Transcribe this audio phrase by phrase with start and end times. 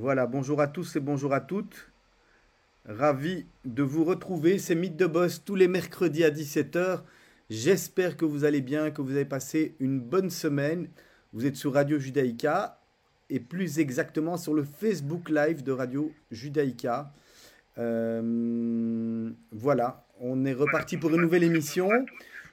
[0.00, 1.90] Voilà, bonjour à tous et bonjour à toutes.
[2.86, 4.58] Ravi de vous retrouver.
[4.58, 7.02] C'est Mythe de Boss tous les mercredis à 17h.
[7.50, 10.88] J'espère que vous allez bien, que vous avez passé une bonne semaine.
[11.34, 12.80] Vous êtes sur Radio Judaïka
[13.28, 17.12] et plus exactement sur le Facebook Live de Radio Judaïka.
[17.76, 21.90] Euh, voilà, on est reparti pour une nouvelle émission.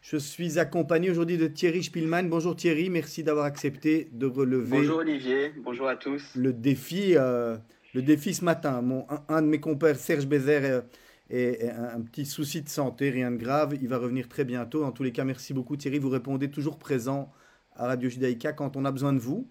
[0.10, 2.30] Je suis accompagné aujourd'hui de Thierry Spielmann.
[2.30, 4.78] Bonjour Thierry, merci d'avoir accepté de relever.
[4.78, 6.23] Bonjour Olivier, bonjour à tous.
[6.34, 7.58] Le défi, euh,
[7.94, 8.81] le défi ce matin.
[8.81, 10.84] Mon, un, de mes compères, Serge Bézère,
[11.30, 13.78] est, un, petit souci de santé, rien de grave.
[13.81, 14.86] Il va revenir très bientôt.
[14.86, 16.00] En tous les cas, merci beaucoup Thierry.
[16.00, 17.30] Vous répondez toujours présent
[17.76, 19.45] à Radio Judaïka quand on a besoin de vous.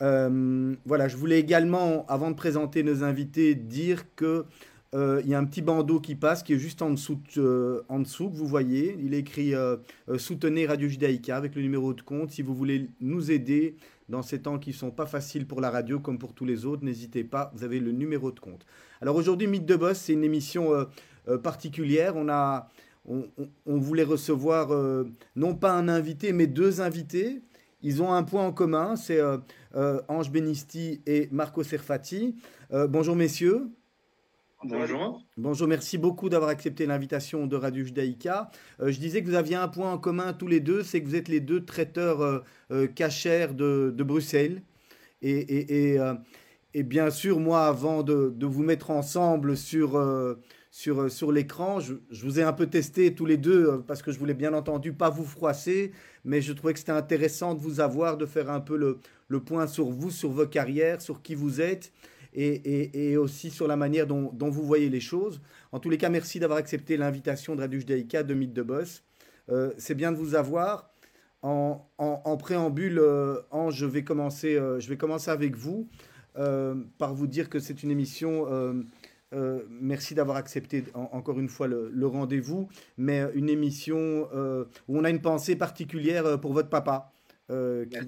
[0.00, 4.46] Euh, voilà, je voulais également, avant de présenter nos invités, dire que
[4.94, 7.82] euh, il y a un petit bandeau qui passe, qui est juste en dessous, euh,
[7.88, 8.96] en dessous que vous voyez.
[9.02, 9.76] Il est écrit euh,
[10.18, 12.30] Soutenez Radio Judaïka avec le numéro de compte.
[12.30, 13.76] Si vous voulez nous aider
[14.08, 16.64] dans ces temps qui ne sont pas faciles pour la radio comme pour tous les
[16.64, 18.66] autres, n'hésitez pas, vous avez le numéro de compte.
[19.00, 20.70] Alors aujourd'hui, Mythe de Boss, c'est une émission
[21.42, 22.14] particulière.
[22.14, 22.68] On, a,
[23.08, 23.26] on,
[23.66, 24.68] on voulait recevoir
[25.36, 27.40] non pas un invité, mais deux invités.
[27.82, 29.22] Ils ont un point en commun, c'est
[29.74, 32.36] Ange Benisti et Marco Serfati.
[32.70, 33.70] bonjour messieurs.
[34.66, 35.22] Bonjour.
[35.36, 38.50] Bonjour, merci beaucoup d'avoir accepté l'invitation de Radio Judaïka.
[38.80, 41.06] Euh, je disais que vous aviez un point en commun tous les deux, c'est que
[41.06, 42.38] vous êtes les deux traiteurs euh,
[42.70, 44.62] euh cachers de, Bruxelles.
[45.20, 46.14] Et, euh,
[46.72, 50.02] et, bien sûr, moi, avant de, de vous mettre ensemble sur,
[50.70, 54.12] sur, sur l'écran, je, je, vous ai un peu testé tous les deux parce que
[54.12, 55.92] je voulais bien entendu pas vous froisser,
[56.24, 58.98] mais je trouvais que c'était intéressant de vous avoir, de faire un peu le,
[59.28, 61.92] le point sur vous, sur vos carrières, sur qui vous êtes
[62.34, 65.40] et, aussi sur la manière dont, vous voyez les choses.
[65.72, 69.02] En tous les cas, merci d'avoir accepté l'invitation de Radio Judaïka de Mythe de Boss.
[69.50, 70.90] Euh, c'est bien de vous avoir.
[71.42, 75.88] En, préambule, euh, Ange, je vais, commencer, euh, je vais commencer avec vous
[76.98, 78.48] par vous dire que c'est une émission.
[79.68, 84.28] merci d'avoir accepté encore une fois le, rendez-vous, mais une émission
[84.88, 87.12] où on a une pensée particulière pour votre papa,
[87.48, 87.54] qui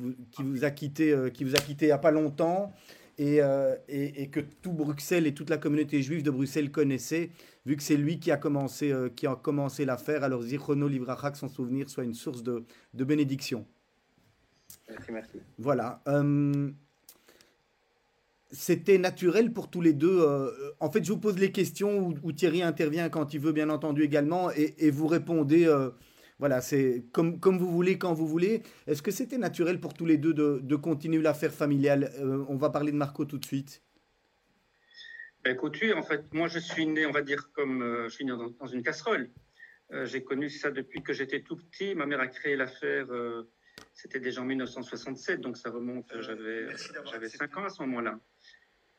[0.01, 2.73] vous, qui, vous, a quitté, qui vous a quitté il n'y a pas longtemps
[3.19, 7.31] euh, et, et, que tout Bruxelles et toute la communauté juive de Bruxelles connaissait,
[7.65, 10.23] vu que c'est lui qui a commencé, euh, qui a commencé l'affaire.
[10.23, 13.67] Alors, Zichrono Livracha, que son souvenir soit une source de, de bénédiction.
[14.91, 15.39] Merci, merci.
[15.59, 16.03] Voilà.
[16.09, 16.71] Euh,
[18.51, 20.25] c'était naturel pour tous les deux.
[20.79, 24.03] en fait, je vous pose les questions où, Thierry intervient quand il veut, bien entendu,
[24.03, 25.67] également, et, et vous répondez
[26.39, 28.63] voilà, c'est comme, comme vous voulez, quand vous voulez.
[28.87, 32.13] Est-ce que c'était naturel pour tous les deux de, de continuer l'affaire familiale?
[32.19, 33.83] Euh, On va parler de Marco tout de suite.
[35.43, 38.25] Ben, écoute, en fait, moi je suis né, on va dire, comme euh, je suis
[38.27, 39.31] né dans, une casserole.
[39.93, 41.95] Euh, j'ai connu ça depuis que j'étais tout petit.
[41.95, 43.07] Ma mère a créé l'affaire,
[43.95, 46.67] c'était déjà en 1967, donc ça remonte, j'avais,
[47.11, 48.19] j'avais 5 ans à ce moment-là.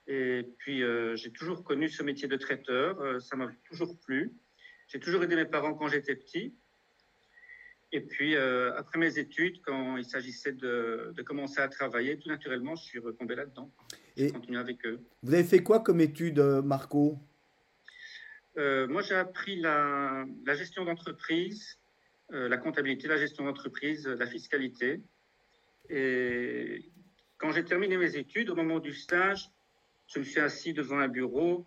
[0.08, 0.82] Et puis
[1.16, 4.34] j'ai toujours connu ce métier de traiteur, ça m'a toujours plu.
[4.88, 6.56] J'ai toujours aidé mes parents quand j'étais petit.
[7.94, 12.76] Et puis, euh, après mes études, quand il s'agissait de, commencer à travailler, tout naturellement,
[12.76, 13.72] je suis retombé là-dedans.
[14.18, 15.00] J'ai continué avec eux.
[15.24, 17.18] Vous avez fait quoi comme études, euh, Marco?
[18.58, 21.80] Euh, Moi, j'ai appris la, gestion d'entreprise,
[22.30, 25.02] la comptabilité, la gestion d'entreprise, la fiscalité.
[25.90, 26.92] Et
[27.38, 29.50] quand j'ai terminé mes études, au moment du stage,
[30.08, 31.66] je me suis assis devant un bureau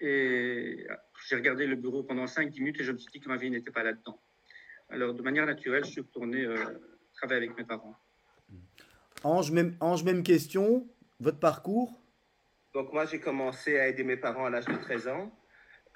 [0.00, 0.86] et
[1.28, 3.50] j'ai regardé le bureau pendant 5-10 minutes et je me suis dit que ma vie
[3.50, 4.20] n'était pas là-dedans.
[4.94, 6.56] Alors, de manière naturelle, je suis retourné euh,
[7.14, 7.96] travailler avec mes parents.
[9.24, 10.86] Ange même, Ange, même question.
[11.18, 12.00] Votre parcours?
[12.74, 15.36] Donc, moi, j'ai commencé à aider mes parents à l'âge de 13 ans.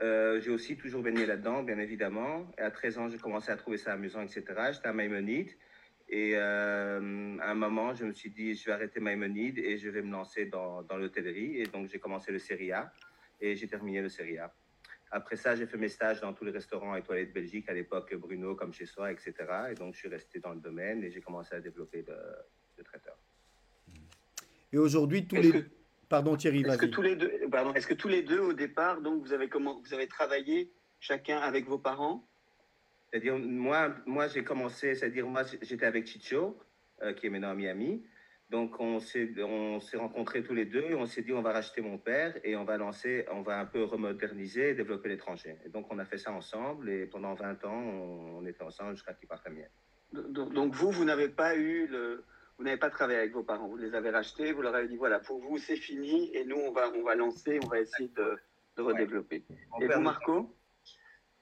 [0.01, 2.51] Euh, j'ai aussi toujours baigné là-dedans, bien évidemment.
[2.59, 4.43] Et à 13 ans, j'ai commencé à trouver ça amusant, etc.
[4.73, 5.51] J'étais à Maïmonide.
[6.09, 9.91] Et euh, à un moment, je me suis dit, je vais arrêter Maïmonide et je
[9.91, 11.61] vais me lancer dans, dans l'hôtellerie.
[11.61, 12.93] Et donc, j'ai commencé le Serie A
[13.41, 14.53] et j'ai terminé le Serie A.
[15.11, 18.15] Après ça, j'ai fait mes stages dans tous les restaurants et toilettes Belgique, à l'époque
[18.15, 19.35] Bruno, comme chez soi, etc.
[19.71, 23.17] Et donc, je suis resté dans le domaine et j'ai commencé à développer le, traiteur.
[24.73, 25.65] Et aujourd'hui, tous les...
[26.09, 29.03] Pardon Thierry, Est-ce que tous les deux, pardon, est-ce que tous les deux au départ,
[29.03, 32.27] donc vous avez comment, vous avez travaillé chacun avec vos parents?
[33.11, 36.59] C'est-à-dire moi, moi j'ai commencé, c'est-à-dire moi j'étais avec Chicho,
[37.03, 38.03] euh, qui est maintenant à Miami.
[38.51, 41.53] Donc on s'est on s'est rencontrés tous les deux et on s'est dit on va
[41.53, 45.57] racheter mon père et on va lancer, on va un peu remoderniser et développer l'étranger.
[45.67, 47.83] Et donc on a fait ça ensemble et pendant 20 ans
[48.39, 49.47] on, était ensemble jusqu'à qu'il parte
[50.13, 52.25] Donc, donc vous, vous n'avez pas eu le,
[52.57, 54.97] vous n'avez pas travaillé avec vos parents, vous les avez rachetés, vous leur avez dit
[54.97, 58.09] voilà pour vous c'est fini et nous on va on va lancer, on va essayer
[58.17, 58.39] de,
[58.79, 59.45] de redévelopper.
[59.83, 60.55] Et vous Marco?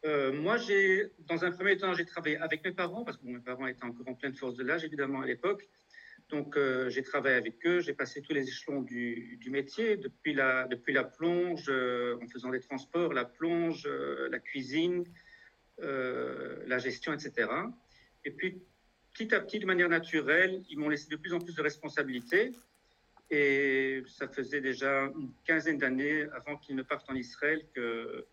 [0.04, 3.40] Euh, moi, j'ai, dans un premier temps, j'ai travaillé avec mes parents, parce que mes
[3.40, 5.68] parents étaient encore en pleine force de l'âge, évidemment, à l'époque.
[6.28, 10.66] Donc, euh, j'ai travaillé avec eux, j'ai passé tous les échelons du, métier, depuis la,
[10.66, 15.04] depuis la plonge, euh, en faisant des transports, la plonge, euh, la cuisine,
[15.78, 17.48] la gestion, etc.
[18.24, 18.62] Et puis,
[19.12, 22.52] petit à petit, de manière naturelle, ils m'ont laissé de plus en plus de responsabilités.
[23.30, 28.26] Et ça faisait déjà une quinzaine d'années avant qu'ils ne partent en Israël que,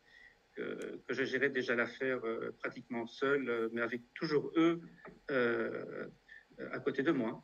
[0.55, 2.21] que, que je gérais déjà l'affaire
[2.59, 4.79] pratiquement seul, mais avec toujours eux
[5.29, 7.43] à côté de moi.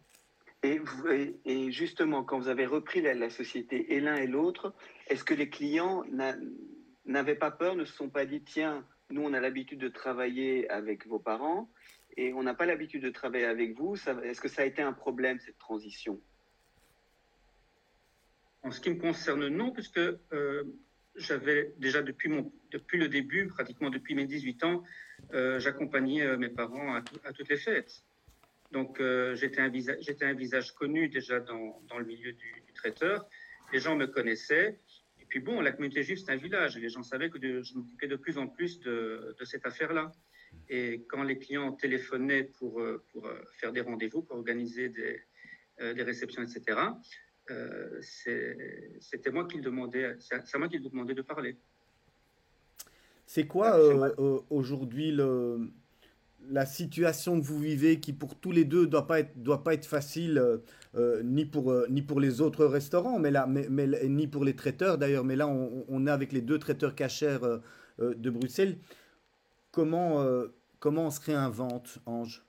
[0.61, 4.73] Et, justement, quand vous avez repris la, société et l'un et l'autre,
[5.07, 6.03] est-ce que les clients
[7.05, 10.69] n'avaient pas peur, ne se sont pas dit, tiens, nous, on a l'habitude de travailler
[10.69, 11.69] avec vos parents
[12.17, 14.91] et on n'a pas l'habitude de travailler avec vous Est-ce que ça a été un
[14.93, 16.19] problème, cette transition?
[18.61, 20.63] En ce qui me concerne, non, puisque euh,
[21.15, 24.83] j'avais déjà depuis, le début, pratiquement depuis mes 18 ans,
[25.33, 28.03] euh, j'accompagnais euh, mes parents à toutes les fêtes.
[28.71, 29.71] Donc euh, j'étais un,
[30.29, 33.27] un, visage connu déjà dans, dans le milieu du, traiteur.
[33.73, 34.79] Les gens me connaissaient.
[35.19, 36.77] Et puis bon, la communauté juive, c'est un village.
[36.77, 40.11] Les gens savaient que je m'occupais de plus en plus de, de cette affaire-là.
[40.69, 45.21] Et quand les clients téléphonaient pour, euh, pour euh, faire des rendez-vous, pour organiser des,
[45.79, 46.79] des réceptions, etc.,
[47.99, 51.57] c'était moi qui demandais, c'est à moi qui demandais de parler.
[53.25, 53.79] C'est quoi
[54.51, 55.71] aujourd'hui le,
[56.49, 60.37] la situation que vous vivez, qui pour tous les deux doit doit pas être facile,
[60.37, 60.57] euh,
[60.95, 64.55] euh, ni, pour, euh, ni pour les autres restaurants, mais là, mais, ni pour les
[64.55, 65.23] traiteurs d'ailleurs.
[65.23, 67.39] Mais là, on, est avec les deux traiteurs cachers
[67.99, 68.77] de Bruxelles.
[69.71, 70.25] Comment,
[70.79, 72.43] comment on se réinvente, Ange?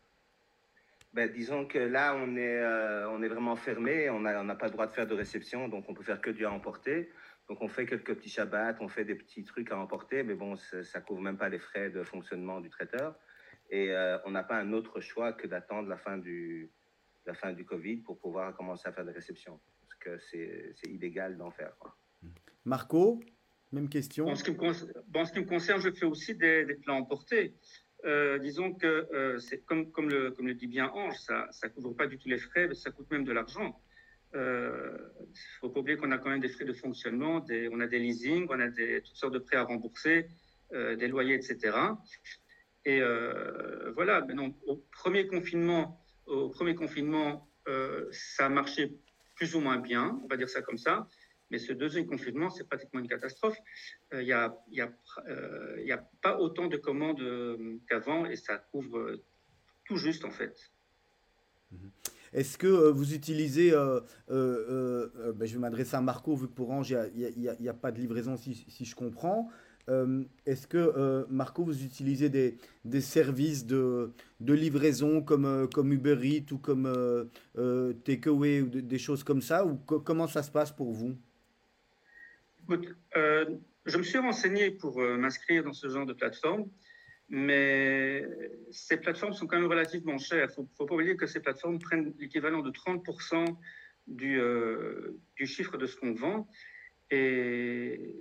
[1.12, 2.64] Ben, disons que là, on est,
[3.06, 5.94] on est vraiment fermé, on n'a pas le droit de faire de réception, donc on
[5.94, 7.10] peut faire que du à emporter.
[7.48, 10.54] Donc on fait quelques petits shabbats, on fait des petits trucs à emporter, mais bon,
[10.56, 13.16] ça couvre même pas les frais de fonctionnement du traiteur.
[13.70, 16.70] Et euh, on n'a pas un autre choix que d'attendre la fin du,
[17.26, 19.60] la fin du Covid pour pouvoir commencer à faire des réceptions.
[19.80, 21.72] Parce que c'est illégal d'en faire.
[22.64, 23.20] Marco,
[23.72, 24.26] même question.
[24.26, 27.54] En ce, qui me, ce qui me concerne, je fais aussi des, plans emportés.
[28.04, 31.68] Euh, disons que euh, c'est comme, comme, le, comme le dit bien Ange, ça ne
[31.68, 33.80] couvre pas du tout les frais, mais ça coûte même de l'argent.
[34.32, 34.96] Il euh,
[35.60, 37.98] faut pas oublier qu'on a quand même des frais de fonctionnement, des, on a des
[37.98, 40.28] leasings, on a des, toutes sortes de prêts à rembourser,
[40.72, 41.76] des loyers, etc.
[42.84, 48.96] Et euh, voilà, maintenant, au premier confinement, au premier confinement euh, ça a marché
[49.36, 51.06] plus ou moins bien, on va dire ça comme ça.
[51.50, 53.56] Mais ce deuxième confinement, c'est pratiquement une catastrophe.
[54.12, 54.92] Il n'y a, y a,
[55.78, 57.22] y a, pas autant de commandes
[57.88, 59.20] qu'avant et ça couvre
[59.84, 60.56] tout juste en fait.
[61.72, 61.90] Mhm.
[62.32, 67.34] Est-ce que vous utilisez, ben, je vais m'adresser à Marco, vu que pour Ange, il
[67.36, 69.50] n'y a, pas de livraison si je comprends.
[69.88, 75.66] Euh, est-ce que, euh, Marco, vous utilisez des, des services de, de, livraison comme, euh,
[75.66, 76.88] comme Uber Eats ou comme
[78.04, 81.16] Takeaway ou des choses comme ça Ou comment ça se passe pour vous?
[82.68, 86.68] Je me suis renseigné pour m'inscrire dans ce genre de plateforme,
[87.28, 88.24] mais
[88.70, 90.50] ces plateformes sont quand même relativement chères.
[90.56, 93.56] Il ne faut pas oublier que ces plateformes prennent l'équivalent de 30%
[94.06, 94.40] du,
[95.34, 96.48] du chiffre de ce qu'on vend.
[97.10, 98.14] Et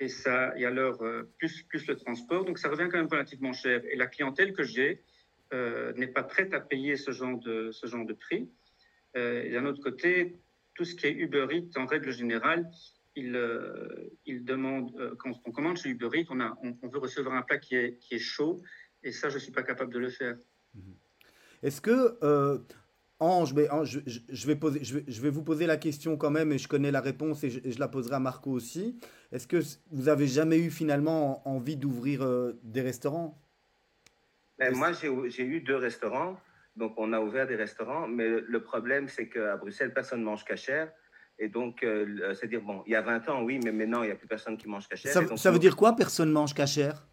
[0.00, 3.52] et ça, et alors euh, plus, plus le transport, donc ça revient quand même relativement
[3.52, 3.82] cher.
[3.84, 5.04] Et la clientèle que j'ai
[5.52, 8.50] euh, n'est pas prête à payer ce genre de, prix.
[9.16, 10.40] Euh, d'un autre côté,
[10.74, 12.70] tout ce qui est Uber Eats, en règle générale,
[13.14, 13.38] il,
[14.24, 17.74] il demande, quand on commande chez Uber Eats, on, a, veut recevoir un plat qui
[17.74, 18.62] est, chaud,
[19.02, 20.36] et ça, je ne suis pas capable de le faire.
[21.62, 22.16] Est-ce que
[23.20, 26.66] Ange, mais je, vais poser, je, vais, vous poser la question quand même et je
[26.66, 28.98] connais la réponse et je, la poserai à Marco aussi.
[29.30, 29.58] Est-ce que
[29.90, 33.38] vous avez jamais eu finalement envie d'ouvrir euh, des restaurants?
[34.58, 36.38] Ben, Moi, j'ai eu deux restaurants.
[36.76, 38.08] Donc, on a ouvert des restaurants.
[38.08, 40.90] Mais le problème, c'est qu'à Bruxelles, personne ne mange cachère.
[41.38, 44.12] Et donc, euh, c'est-à-dire, bon, il y a 20 ans, oui, mais maintenant, il n'y
[44.12, 45.12] a plus personne qui mange cachère.
[45.12, 47.06] Ça, ça veut dire quoi, personne mange cachère?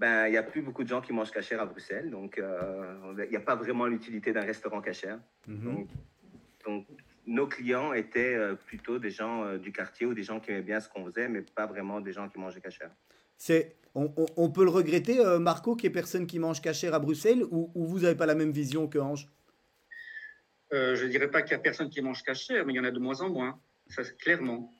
[0.00, 2.94] Ben, il n'y a plus beaucoup de gens qui mangent cachère à Bruxelles, donc euh,
[3.18, 5.18] il n'y a pas vraiment l'utilité d'un restaurant cachère.
[5.46, 5.86] Mhm.
[6.66, 6.86] donc,
[7.26, 10.62] nos clients étaient euh, plutôt des gens euh, du quartier ou des gens qui aimaient
[10.62, 12.90] bien ce qu'on faisait, mais pas vraiment des gens qui mangeaient cachère.
[13.36, 16.98] C'est, on, on, peut le regretter, Marco, qu'il n'y ait personne qui mange cachère à
[16.98, 19.28] Bruxelles, ou, vous n'avez pas la même vision que Ange?
[20.72, 22.84] Je ne dirais pas qu'il n'y a personne qui mange cachère, mais il y en
[22.84, 24.72] a de moins en moins, ça clairement.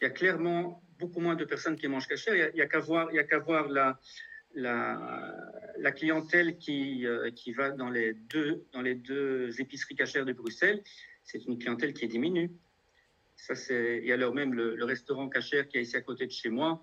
[0.00, 2.34] Il y a clairement beaucoup moins de personnes qui mangent cachère.
[2.34, 3.98] Il n'y a, a qu'à voir, il y a qu'à voir la,
[4.54, 10.32] la, clientèle qui, euh, qui va dans les, deux, dans les deux épiceries cachères de
[10.32, 10.82] Bruxelles,
[11.22, 12.50] c'est une clientèle qui diminue.
[13.36, 16.50] Ça, c'est, et alors même le, restaurant cachère qui est ici à côté de chez
[16.50, 16.82] moi,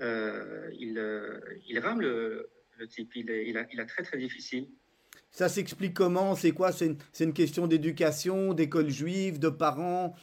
[0.00, 2.50] euh, il, euh, il rame le,
[2.88, 4.68] type, il, il, a, il, a, très très difficile.
[5.30, 6.34] Ça s'explique comment?
[6.34, 6.72] C'est quoi?
[6.72, 10.16] C'est une, question d'éducation, d'école juive, de parents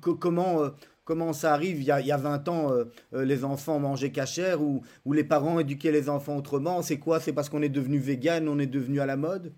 [0.00, 0.70] comment,
[1.04, 2.72] comment ça arrive il y, a, il y a 20 ans,
[3.12, 7.20] les enfants mangeaient cachère ou, ou les parents éduquaient les enfants autrement C'est quoi?
[7.20, 9.52] C'est parce qu'on est devenu vegan, on est devenu à la mode?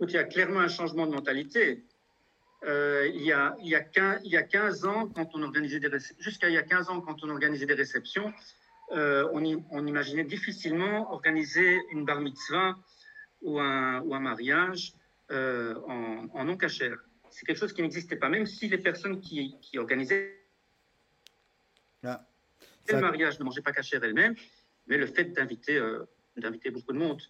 [0.00, 1.84] Il y a clairement un changement de mentalité.
[2.66, 5.42] Euh, il, y a, il, y a 15, il y a 15 ans, quand on
[5.42, 8.32] organisait des jusqu'à il y a 15 ans, quand on organisait des réceptions,
[8.92, 12.76] euh, on, imaginait difficilement organiser une bar mitzvah
[13.42, 14.94] ou un, ou un mariage
[15.30, 16.96] euh, en, en, non cachère.
[17.34, 20.40] C'est quelque chose qui n'existait pas, même si les personnes qui, qui organisaient
[22.04, 22.24] ah,
[22.88, 24.36] le mariage ne mangeaient pas cachère elles-mêmes,
[24.86, 25.80] mais le fait d'inviter
[26.36, 27.20] d'inviter beaucoup de monde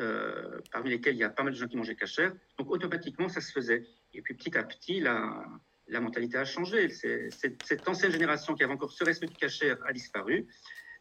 [0.00, 2.32] euh, parmi lesquels il y a pas mal de gens qui mangeaient cachère.
[2.56, 3.84] Donc automatiquement, ça se faisait.
[4.14, 5.44] Et puis petit à petit, la,
[5.88, 6.88] la mentalité a changé.
[6.88, 10.46] cette ancienne génération qui avait encore ce respect du cachère a disparu.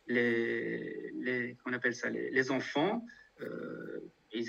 [0.08, 3.06] Les, les on appelle ça, les, enfants,
[3.42, 4.00] euh,
[4.34, 4.48] ils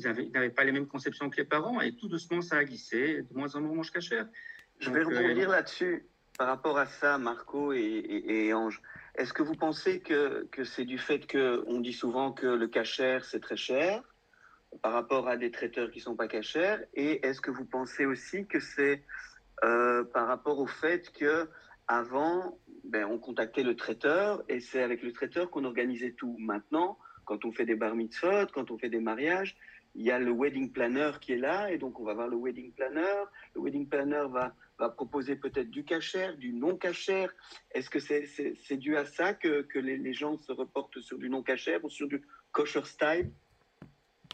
[0.00, 3.22] n'avaient pas les mêmes conceptions que les parents et tout doucement, ça a glissé.
[3.22, 4.26] De moins en moins, on mange cachère.
[4.78, 6.06] Je vais rebondir euh, là-dessus
[6.38, 8.80] par rapport à ça, Marco et, et Ange.
[9.16, 13.24] Est-ce que vous pensez que, que c'est du fait qu'on dit souvent que le cachère,
[13.24, 14.02] c'est très cher
[14.82, 16.80] par rapport à des traiteurs qui ne sont pas cachères?
[16.94, 19.02] Et est-ce que vous pensez aussi que c'est
[19.64, 21.48] euh, par rapport au fait que
[21.88, 26.36] avant, ben, on contactait le traiteur et c'est avec le traiteur qu'on organisait tout.
[26.38, 29.54] Maintenant, quand on fait des bar mitzvot, quand on fait des mariages,
[29.94, 32.36] il y a le wedding planner qui est là et donc on va voir le
[32.36, 33.24] wedding planner.
[33.54, 37.30] Le wedding planner va proposer peut-être du cachère, du non cachère.
[37.72, 41.42] Est-ce que c'est dû à ça que, que les, gens se reportent sur du non
[41.42, 43.30] cachère ou sur du kosher style?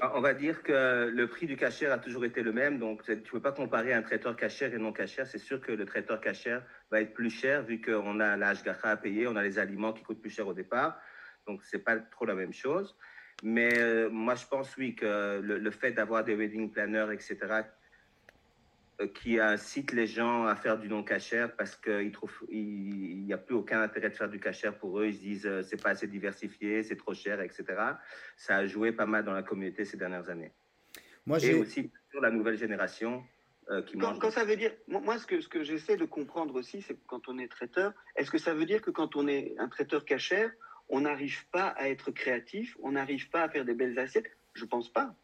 [0.01, 3.05] Ah, on va dire que le prix du cachère a toujours été le même, donc
[3.05, 5.27] tu ne peux pas comparer un traiteur cachère et non cachère.
[5.27, 8.97] C'est sûr que le traiteur cachère va être plus cher vu qu'on a l'âge à
[8.97, 11.01] payer, on a les aliments qui coûtent plus cher au départ,
[11.47, 12.97] donc c'est pas trop la même chose.
[13.43, 17.65] Mais euh, moi, je pense oui que le, le fait d'avoir des wedding planners, etc.,
[19.01, 22.13] euh, qui incite les gens à faire du non cachère parce qu'il
[22.53, 25.07] n'y a plus aucun intérêt de faire du cachère pour eux.
[25.07, 27.65] Ils se disent euh, c'est pas assez diversifié, c'est trop cher, etc.
[28.37, 30.53] Ça a joué pas mal dans la communauté ces dernières années.
[31.27, 33.25] Moi, Et aussi sur la nouvelle génération
[33.69, 36.55] euh, qui quand, quand, ça veut dire, moi, ce que, ce que j'essaie de comprendre
[36.55, 39.27] aussi, c'est que quand on est traiteur, est-ce que ça veut dire que quand on
[39.27, 40.53] est un traiteur cachère,
[40.89, 44.65] on n'arrive pas à être créatif, on n'arrive pas à faire des belles assiettes Je
[44.65, 45.15] pense pas.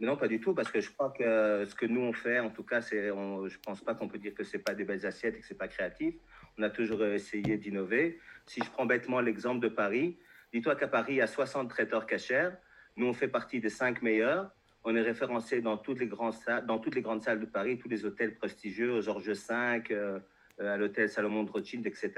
[0.00, 2.48] Non, pas du tout, parce que je crois que ce que nous on fait, en
[2.48, 5.36] tout cas, c'est, je pense pas qu'on peut dire que c'est pas des belles assiettes
[5.36, 6.14] et que c'est pas créatif.
[6.56, 8.18] On a toujours essayé d'innover.
[8.46, 10.18] Si je prends bêtement l'exemple de Paris,
[10.54, 12.50] dis-toi qu'à Paris, il y a 60 traiteurs cachers.
[12.96, 14.50] Nous, on fait partie des cinq meilleurs.
[14.84, 17.78] On est référencé dans toutes les grandes salles, dans toutes les grandes salles de Paris,
[17.78, 20.18] tous les hôtels prestigieux, Georges V, euh,
[20.58, 22.10] à l'hôtel Salomon de Rothschild, etc.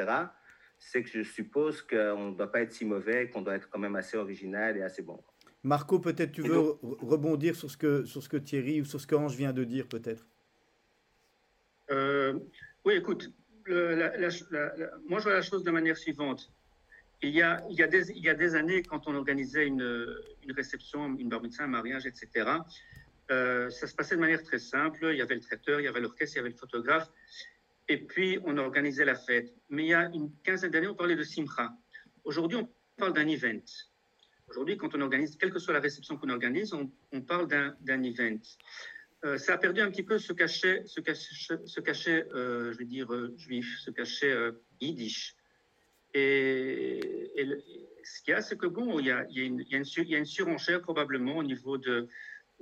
[0.85, 3.79] C'est que je suppose qu'on ne doit pas être si mauvais, qu'on doit être quand
[3.79, 5.23] même assez original et assez bon.
[5.63, 9.07] Marco, peut-être tu veux rebondir sur ce, que, sur ce que Thierry ou sur ce
[9.07, 10.27] qu'Ange vient de dire, peut-être?
[11.91, 12.39] Euh,
[12.85, 13.33] Oui, écoute,
[13.69, 16.53] moi je vois la chose de manière suivante.
[17.23, 19.69] Il y, a, il, y a des, il y a des années, quand on organisait
[19.69, 22.29] une, une réception, une bar mitzvah, un mariage, etc.,
[23.31, 25.09] euh, ça se passait de manière très simple.
[25.13, 27.09] Il y avait le traiteur, il y avait l'orchestre, il y avait le photographe,
[27.89, 29.55] et puis on organisait la fête.
[29.69, 31.73] Mais il y a une quinzaine d'années, on parlait de simcha.
[32.25, 33.61] Aujourd'hui, on parle d'un event.
[34.49, 38.39] Aujourd'hui, quand on organise, quelle que soit la réception qu'on organise, on, parle d'un event.
[39.25, 41.01] Euh, ça a perdu un petit peu ce cachet, ce
[41.81, 44.35] cachet, euh, je vais dire, euh, juif, ce cachet
[44.81, 45.37] yiddish.
[46.15, 47.01] Et,
[48.05, 50.25] ce qu'il y a, c'est que bon, il, y a une, il, y a une,
[50.27, 52.09] surenchère probablement au niveau de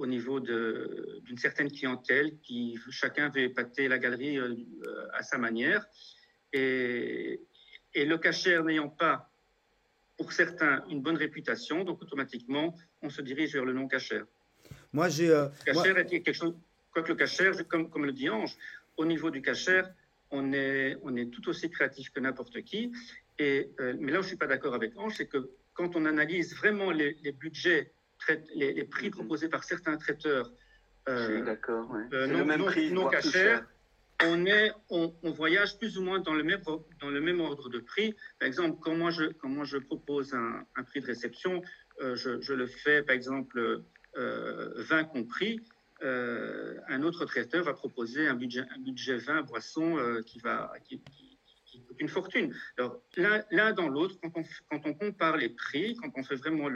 [0.00, 4.38] au niveau d'une certaine clientèle qui chacun veut épater la galerie
[5.12, 5.83] à sa manière.
[6.52, 7.40] Et,
[7.95, 9.30] et le cachet n'ayant pas
[10.16, 12.66] pour certains une bonne réputation, donc automatiquement,
[13.02, 14.25] on se dirige vers le non cachère.
[14.92, 15.30] Moi, j'ai.
[15.30, 16.54] Euh, cachère est quelque chose.
[16.92, 18.57] Quoique le cachère, comme, comme le dit Ange,
[18.97, 19.87] au niveau du cachère,
[20.30, 22.92] on est, on est tout aussi créatif que n'importe qui.
[23.38, 25.95] Et, euh, mais là où je ne suis pas d'accord avec Ange, c'est que quand
[25.97, 27.92] on analyse vraiment les, les budgets,
[28.55, 30.50] les, les, prix proposés par certains traiteurs,
[31.09, 33.67] euh, d'accord, euh, non, même prix, non cachère,
[34.23, 36.61] on, est, on, voyage plus ou moins dans le, même,
[37.00, 38.15] dans le même ordre de prix.
[38.39, 41.62] Par exemple, quand moi je, quand je propose un, prix de réception,
[42.03, 43.83] euh, je, le fais, par exemple,
[44.17, 45.61] euh, 20 compris.
[46.03, 50.73] Euh, un autre traiteur va proposer un budget, un budget 20 boissons euh, qui, va,
[50.85, 51.00] qui,
[52.00, 52.54] une fortune.
[52.78, 56.69] Alors, l'un dans l'autre, quand on, quand on compare les prix, quand on fait vraiment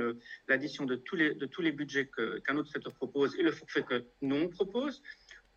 [0.48, 2.08] l'addition de, tous les, de tous les budgets
[2.44, 5.02] qu'un autre traiteur propose et le forfait que nous on propose,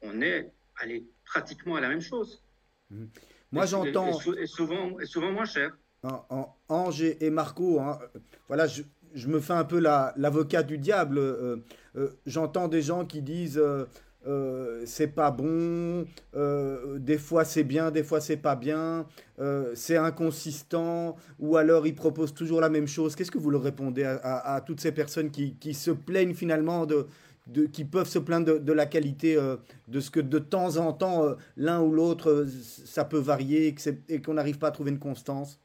[0.02, 2.42] on est allez, pratiquement à la même chose.
[2.90, 3.10] Mhm.
[3.52, 4.20] Moi, j'entends.
[4.34, 5.78] Et, souvent, souvent moins cher.
[6.04, 8.00] En, Ange et Marco, hein,
[8.48, 8.84] voilà, je,
[9.14, 11.18] je me fais un peu l'avocat du diable.
[11.18, 11.58] Euh,
[11.96, 13.62] euh, j'entends des gens qui disent
[14.86, 16.06] c'est pas bon,
[16.98, 19.06] des fois c'est bien, des fois c'est pas bien,
[19.74, 23.16] c'est inconsistant, ou alors ils proposent toujours la même chose.
[23.16, 27.08] Qu'est-ce que vous leur répondez à, toutes ces personnes qui, qui, se plaignent finalement de,
[27.48, 29.38] de, qui peuvent se plaindre de, la qualité
[29.88, 32.46] de ce que de temps en temps l'un ou l'autre
[32.86, 33.76] ça peut varier
[34.10, 35.62] et qu'on n'arrive pas à trouver une constance?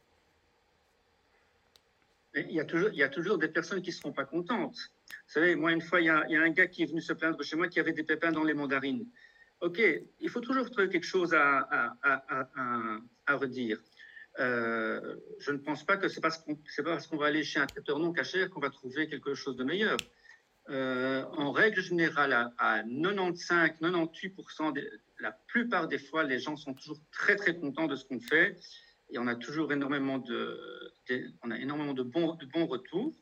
[2.35, 2.61] Il y,
[3.03, 4.77] a toujours, des personnes qui ne seront pas contentes.
[4.77, 7.43] Vous savez, moi, une fois, il y, a, un gars qui est venu se plaindre
[7.43, 9.07] chez moi qui avait des pépins dans les mandarines.
[9.61, 9.81] OK,
[10.19, 11.95] il faut toujours trouver quelque chose à,
[13.29, 13.79] redire.
[14.39, 17.67] Euh, je ne pense pas que c'est parce qu'on parce qu'on va aller chez un
[17.67, 19.99] traiteur non cachère qu'on va trouver quelque chose de meilleur.
[20.71, 24.81] Euh, en règle générale, à, 95-98%,
[25.21, 28.57] la plupart des fois, les gens sont toujours très très contents de ce qu'on fait
[29.13, 30.93] et on a toujours énormément de,
[31.43, 33.15] on a énormément de bons, de bons retours.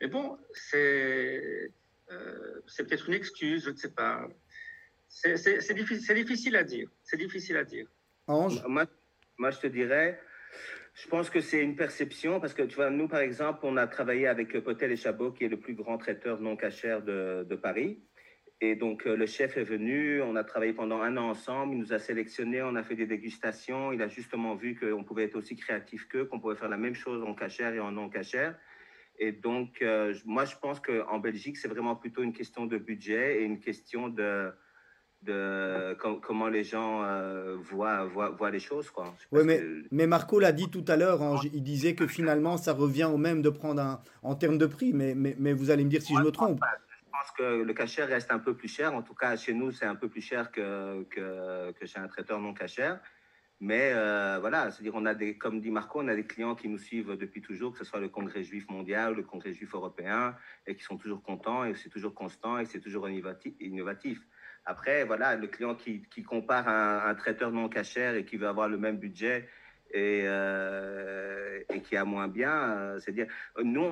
[0.00, 1.72] Mais bon, c'est
[2.10, 4.26] euh, c'est peut-être une excuse, je ne sais pas.
[5.08, 6.88] C'est difficile, difficile à dire.
[7.02, 7.86] C'est difficile à dire.
[8.26, 8.86] Ange moi,
[9.38, 10.20] moi, je te dirais,
[10.94, 13.86] je pense que c'est une perception parce que tu vois, nous, par exemple, on a
[13.86, 17.56] travaillé avec Potel et Chabot, qui est le plus grand traiteur non cachère de, de
[17.56, 18.00] Paris.
[18.60, 21.80] Et donc, euh, le chef est venu, on a travaillé pendant un an ensemble, il
[21.80, 23.92] nous a sélectionnés, on a fait des dégustations.
[23.92, 26.94] Il a justement vu qu'on pouvait être aussi créatif qu'eux, qu'on pouvait faire la même
[26.94, 28.56] chose en cachère et en non cachère.
[29.18, 33.40] Et donc, euh, moi, je pense qu'en Belgique, c'est vraiment plutôt une question de budget
[33.40, 34.50] et une question de,
[35.22, 38.90] de comment les gens euh, voient, voient, voient, les choses.
[38.90, 39.14] Quoi.
[39.30, 42.72] Oui, mais, mais Marco l'a dit tout à l'heure, hein, il disait que finalement, ça
[42.72, 45.84] revient au même de prendre un, en termes de prix, mais, mais, mais vous allez
[45.84, 46.60] me dire si je me trompe
[47.24, 48.94] pense que le cachère reste un peu plus cher.
[48.94, 52.38] En tout cas, chez nous, c'est un peu plus cher que, que, chez un traiteur
[52.40, 53.00] non cachère.
[53.60, 56.68] Mais euh, voilà, c'est-à-dire on a des, comme dit Marco, on a des clients qui
[56.68, 60.36] nous suivent depuis toujours, que ce soit le Congrès juif mondial le Congrès juif européen,
[60.66, 64.20] et qui sont toujours contents, et c'est toujours constant, et c'est toujours innovatif.
[64.66, 68.68] Après, voilà, le client qui, compare un, un, traiteur non cachère et qui veut avoir
[68.68, 69.48] le même budget
[69.94, 72.52] et, euh, et qui a moins bien.
[72.52, 73.28] Euh, c'est-à-dire,
[73.62, 73.88] nous,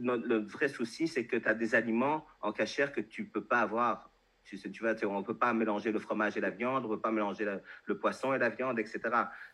[0.00, 3.44] le vrai souci, c'est que tu as des aliments en cachère que tu ne peux
[3.44, 4.10] pas avoir.
[4.44, 6.88] Tu, sais, tu vois, on ne peut pas mélanger le fromage et la viande, on
[6.88, 7.46] ne peut pas mélanger
[7.86, 9.00] le, poisson et la viande, etc.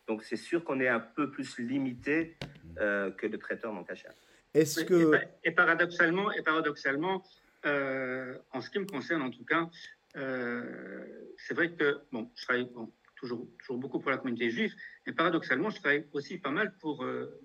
[0.07, 2.39] Donc, c'est sûr qu'on est un peu plus limité
[2.79, 4.15] euh, que le traiteur non cachère.
[4.55, 5.21] Est-ce que...
[5.45, 7.23] Et, paradoxalement, et paradoxalement
[7.65, 9.69] en ce qui me concerne en tout cas,
[10.15, 14.75] c'est vrai que, bon, je travaille, bon, toujours, toujours beaucoup pour la communauté juive,
[15.07, 17.41] mais paradoxalement, je travaille aussi pas mal pour, euh,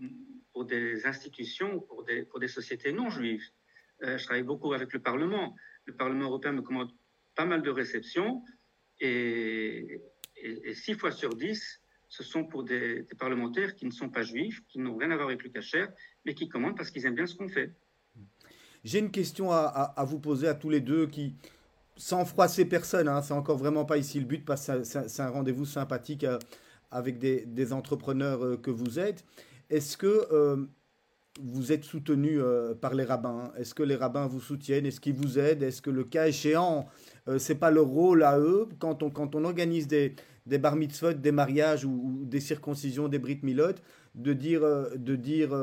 [0.54, 3.44] pour des institutions, pour des, pour des sociétés non juives.
[4.04, 5.56] Euh, je travaille beaucoup avec le Parlement.
[5.86, 6.92] Le Parlement européen me commande
[7.36, 8.44] pas mal de réceptions
[9.00, 10.02] et,
[10.74, 14.80] six fois sur dix, ce sont pour des, parlementaires qui ne sont pas juifs, qui
[14.80, 15.92] n'ont rien à voir avec le cachère,
[16.26, 17.72] mais qui commandent parce qu'ils aiment bien ce qu'on fait.
[18.84, 21.36] J'ai une question à, à, vous poser à tous les deux qui,
[21.96, 25.30] sans froisser personne, hein, c'est encore vraiment pas ici le but, parce que c'est un
[25.30, 26.40] rendez-vous sympathique euh,
[26.92, 29.24] avec des, entrepreneurs euh, que vous êtes.
[29.70, 30.58] Est-ce que euh,
[31.42, 32.40] vous êtes soutenu
[32.80, 33.52] par les rabbins?
[33.58, 34.86] Est-ce que les rabbins vous soutiennent?
[34.86, 35.64] Est-ce qu'ils vous aident?
[35.64, 36.88] Est-ce que le cas échéant,
[37.40, 38.70] c'est pas leur rôle à eux?
[38.78, 43.74] Quand on, on organise des, bar mitzvot, des mariages ou, des circoncisions, des brit milot,
[44.14, 44.62] de dire,
[44.96, 45.58] de dire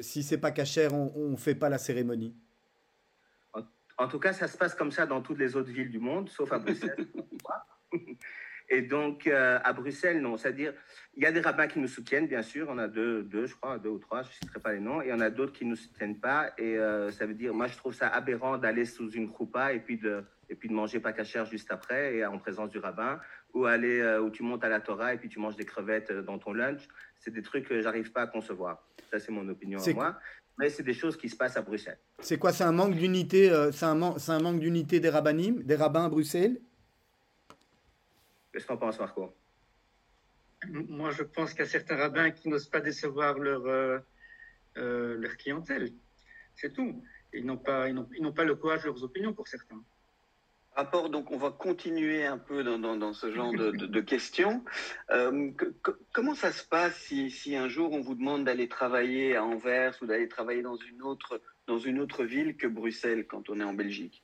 [0.00, 2.34] si c'est pas cachère, on ne fait pas la cérémonie
[4.00, 6.30] en tout cas, ça se passe comme ça dans toutes les autres villes du monde,
[6.30, 7.06] sauf à Bruxelles.
[8.72, 10.38] Et donc, euh, à Bruxelles, non.
[10.38, 10.72] C'est-à-dire,
[11.16, 12.68] il y a des rabbins qui nous soutiennent, bien sûr.
[12.70, 15.02] On a deux, deux je crois, deux ou trois, je ne citerai pas les noms.
[15.02, 16.52] Et il y en a d'autres qui ne nous soutiennent pas.
[16.56, 19.80] Et euh, ça veut dire, moi, je trouve ça aberrant d'aller sous une choupa et
[19.80, 23.20] puis de, et puis de manger pas cachère juste après, et en présence du rabbin.
[23.52, 26.12] Ou aller, euh, où tu montes à la Torah et puis tu manges des crevettes
[26.12, 26.86] dans ton lunch.
[27.18, 28.86] C'est des trucs que j'arrive pas à concevoir.
[29.10, 30.16] Ça, c'est mon opinion à moi
[30.58, 31.98] mais c'est des choses qui se passent à Bruxelles.
[32.20, 35.76] C'est quoi C'est un manque d'unité euh, C'est un, un, manque d'unité des rabbinim, des
[35.76, 36.60] rabbins à Bruxelles?
[38.52, 39.34] Qu'est-ce que tu en penses, Marco?
[40.68, 43.98] Moi, je pense qu'il y a certains rabbins qui n'osent pas décevoir leur, euh,
[44.76, 45.92] euh, leur clientèle.
[46.54, 47.02] C'est tout.
[47.32, 49.82] Ils n'ont pas, ils n'ont pas le courage de leurs opinions pour certains
[50.76, 54.64] rapport, donc on va continuer un peu dans, ce genre de, questions.
[55.10, 55.50] Euh,
[56.12, 60.06] comment ça se passe si, un jour on vous demande d'aller travailler à Anvers ou
[60.06, 63.74] d'aller travailler dans une, autre, dans une autre ville que Bruxelles quand on est en
[63.74, 64.22] Belgique?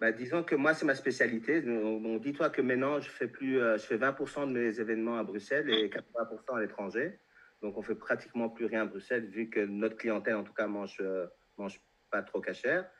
[0.00, 1.62] Bah, Disons que moi, c'est ma spécialité.
[1.64, 5.22] On, Dis-toi que maintenant, je fais, plus, euh, je fais 20% de mes événements à
[5.22, 7.20] Bruxelles et 80% à l'étranger.
[7.62, 10.66] Donc, on fait pratiquement plus rien à Bruxelles vu que notre clientèle, en tout cas,
[10.66, 12.90] mange, euh, mange pas trop cachère.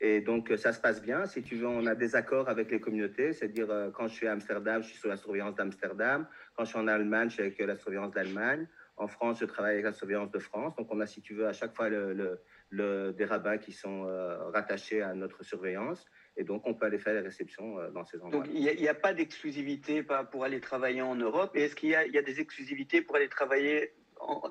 [0.00, 1.26] Et donc, ça se passe bien.
[1.26, 3.32] Si tu veux, on a des accords avec les communautés.
[3.32, 6.26] C'est-à-dire, euh, quand je suis à Amsterdam, je suis sur la surveillance d'Amsterdam.
[6.56, 8.66] Quand je suis en Allemagne, je suis avec la surveillance d'Allemagne.
[8.96, 10.74] En France, je travaille avec la surveillance de France.
[10.76, 14.04] Donc, on a, si tu veux, à chaque fois des rabbins qui sont
[14.52, 16.06] rattachés à notre surveillance.
[16.36, 18.44] Et donc, on peut aller faire les réceptions dans ces endroits.
[18.44, 21.56] Donc, il n'y a, pas d'exclusivité pour aller travailler en Europe.
[21.56, 23.94] Et est-ce qu'il y, a des exclusivités pour aller travailler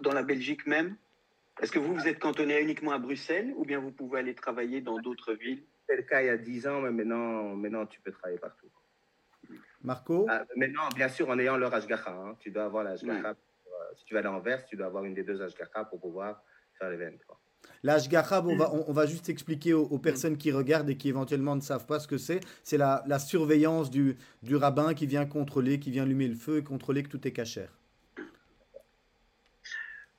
[0.01, 0.97] dans la Belgique même?
[1.61, 4.81] Est-ce que vous, vous êtes cantonné uniquement à Bruxelles ou bien vous pouvez aller travailler
[4.81, 5.63] dans d'autres villes?
[5.81, 8.67] C'était le cas il y a 10 ans, mais maintenant, maintenant tu peux travailler partout.
[9.83, 10.25] Marco?
[10.29, 12.07] Ah, Maintenant, bien sûr, en ayant leur HGH.
[12.07, 12.93] Hein, tu dois avoir la.
[12.93, 13.33] Euh,
[13.97, 16.41] si tu vas à l'Anvers, tu dois avoir une des deux HGH pour pouvoir
[16.79, 17.19] faire l'événement.
[17.81, 21.61] L'Ashgacha, on va, on, va juste expliquer aux, personnes qui regardent et qui éventuellement ne
[21.61, 22.41] savent pas ce que c'est.
[22.63, 26.57] C'est la, la, surveillance du, du rabbin qui vient contrôler, qui vient allumer le feu
[26.57, 27.71] et contrôler que tout est cachère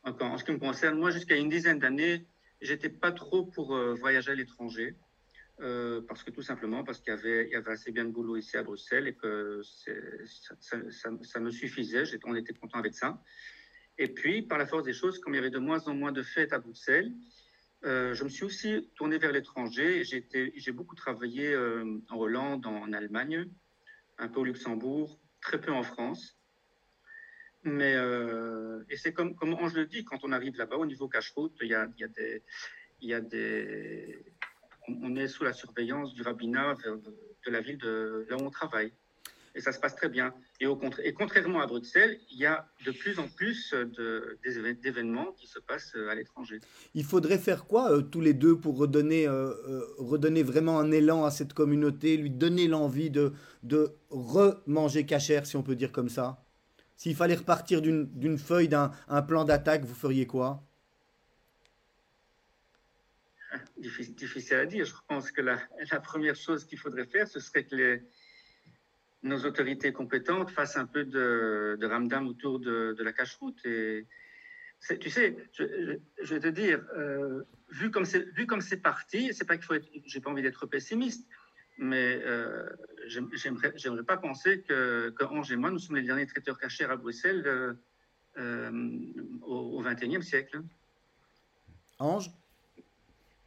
[0.04, 2.26] en ce qui me concerne, moi, jusqu'à une dizaine d'années,
[2.60, 4.96] j'étais pas trop pour euh, voyager à l'étranger.
[5.60, 8.64] Euh, parce que tout simplement parce qu'il y avait, assez bien de boulot ici à
[8.64, 10.76] Bruxelles et que ça,
[11.22, 13.22] ça, me suffisait, on était content avec ça.
[13.96, 16.10] Et puis, par la force des choses, comme il y avait de moins en moins
[16.10, 17.12] de fêtes à Bruxelles,
[17.84, 20.02] euh, je me suis aussi tourné vers l'étranger.
[20.02, 23.48] J'ai beaucoup travaillé en Hollande, en Allemagne,
[24.18, 26.36] un peu au Luxembourg, très peu en France.
[27.64, 31.08] Mais, euh, et c'est comme, comme je le dis, quand on arrive là-bas, au niveau
[31.08, 32.42] cache-route, il y a, y a des.
[33.00, 34.24] Y a des
[34.88, 38.92] on est sous la surveillance du rabbinat de la ville de là où on travaille.
[39.56, 40.34] Et ça se passe très bien.
[40.60, 43.72] Et, au contraire, et contrairement à Bruxelles, il y a de plus en plus
[44.82, 46.60] d'événements qui se passent à l'étranger.
[46.94, 49.54] Il faudrait faire quoi euh, tous les deux pour redonner, euh,
[49.98, 55.56] redonner vraiment un élan à cette communauté, lui donner l'envie de, de remanger cachère, si
[55.56, 56.43] on peut dire comme ça?
[56.96, 58.90] S'il fallait repartir d'une feuille, d'un
[59.26, 60.62] plan d'attaque, vous feriez quoi?
[63.76, 64.84] Difficile, à dire.
[64.84, 65.58] Je pense que la,
[66.00, 68.00] première chose qu'il faudrait faire, ce serait que
[69.22, 73.60] nos autorités compétentes fassent un peu de, de ramdam autour de, la cache-route.
[73.62, 79.56] Tu sais, je, vais te dire, euh, vu comme c'est parti, c'est pas
[80.04, 81.26] j'ai pas envie d'être pessimiste,
[81.78, 82.68] mais euh,
[83.06, 86.96] j'aimerais pas penser que, que, Ange et moi, nous sommes les derniers traiteurs cachers à
[86.96, 87.74] Bruxelles euh,
[88.38, 88.90] euh,
[89.42, 90.62] au XXIe siècle.
[91.98, 92.30] Ange?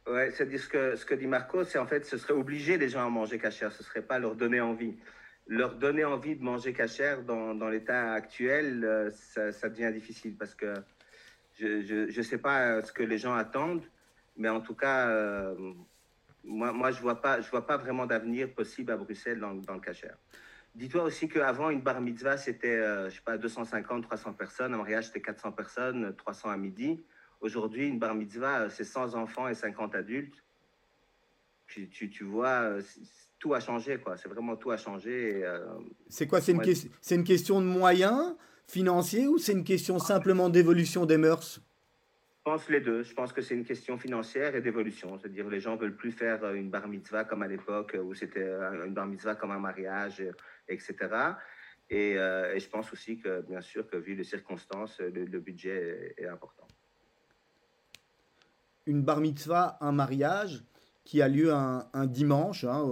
[0.06, 2.88] Ouais, c'est-à-dire ce que, ce que dit Marco, c'est en fait, ce serait obliger les
[2.88, 4.96] gens à manger cachère, ce serait pas leur donner envie.
[5.46, 10.36] Leur donner envie de manger cachère dans, dans l'état actuel, euh, ça, ça, devient difficile
[10.36, 10.74] parce que
[11.58, 13.84] je ne sais pas ce que les gens attendent,
[14.36, 15.08] mais en tout cas,
[16.44, 19.54] moi, moi je ne vois, pas, je vois pas vraiment d'avenir possible à Bruxelles dans,
[19.54, 20.16] dans le cachère.
[20.74, 24.74] Dis-toi aussi qu'avant, une bar mitzvah, c'était, euh, je sais pas, 250, 300 personnes.
[24.74, 27.04] Un mariage, c'était 400 personnes, 300 à midi.
[27.40, 30.44] Aujourd'hui, une bar mitzvah, euh, c'est 100 enfants et 50 adultes.
[31.66, 32.82] Puis tu, tu vois, euh,
[33.38, 34.16] tout a changé, quoi.
[34.16, 35.44] C'est vraiment tout a changé.
[36.08, 36.40] c'est quoi?
[36.40, 36.62] C'est une,
[37.10, 41.60] une, question de moyens financiers ou c'est une question simplement d'évolution des mœurs?
[42.48, 43.02] Pense les deux.
[43.02, 45.18] Je pense que c'est une question financière et d'évolution.
[45.18, 48.42] C'est-à-dire les gens veulent plus faire euh, une bar mitzvah comme à l'époque où c'était
[48.42, 50.24] euh, une bar mitzvah comme un mariage,
[50.66, 50.94] etc.
[51.90, 56.14] Et, euh, et, je pense aussi que, bien sûr, que vu les circonstances, le, budget
[56.16, 56.66] est, important.
[58.86, 60.64] Une bar mitzvah, un mariage
[61.04, 62.64] qui a lieu un, dimanche.
[62.64, 62.82] Hein,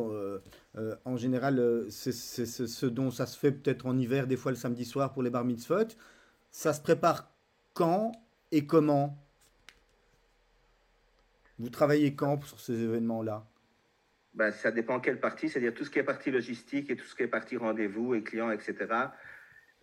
[1.04, 4.84] en général, c'est ce dont ça se fait peut-être en hiver, des fois le samedi
[4.84, 5.88] soir pour les bar mitzvot.
[6.50, 7.30] Ça se prépare
[7.72, 8.12] quand
[8.52, 9.25] et comment?
[11.58, 13.46] Vous travaillez quand sur ces événements-là?
[14.34, 17.14] Ben, Ça dépend quelle partie, c'est-à-dire tout ce qui est partie logistique et tout ce
[17.14, 18.86] qui est partie rendez-vous et clients, etc.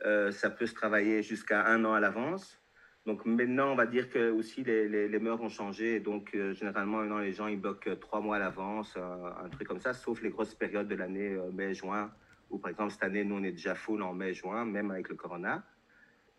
[0.06, 2.60] Euh, ça peut se travailler jusqu'à un an à l'avance.
[3.06, 6.00] Donc maintenant, on va dire que aussi les, les, mœurs ont changé.
[6.00, 9.80] Donc euh, généralement, maintenant, les gens ils bloquent trois mois à l'avance, un truc comme
[9.80, 12.12] ça, sauf les grosses périodes de l'année, euh, mai-juin,
[12.50, 15.16] où par exemple cette année, nous, on est déjà full en mai-juin, même avec le
[15.16, 15.66] corona.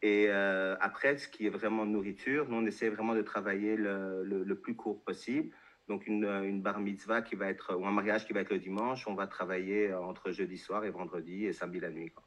[0.04, 4.22] Et euh, après, ce qui est vraiment nourriture, nous, on essaie vraiment de travailler le,
[4.22, 5.48] le, plus court possible.
[5.88, 8.58] Donc, une, une, bar mitzvah qui va être, ou un mariage qui va être le
[8.58, 12.10] dimanche, on va travailler entre jeudi soir et vendredi et samedi la nuit.
[12.10, 12.22] Quoi.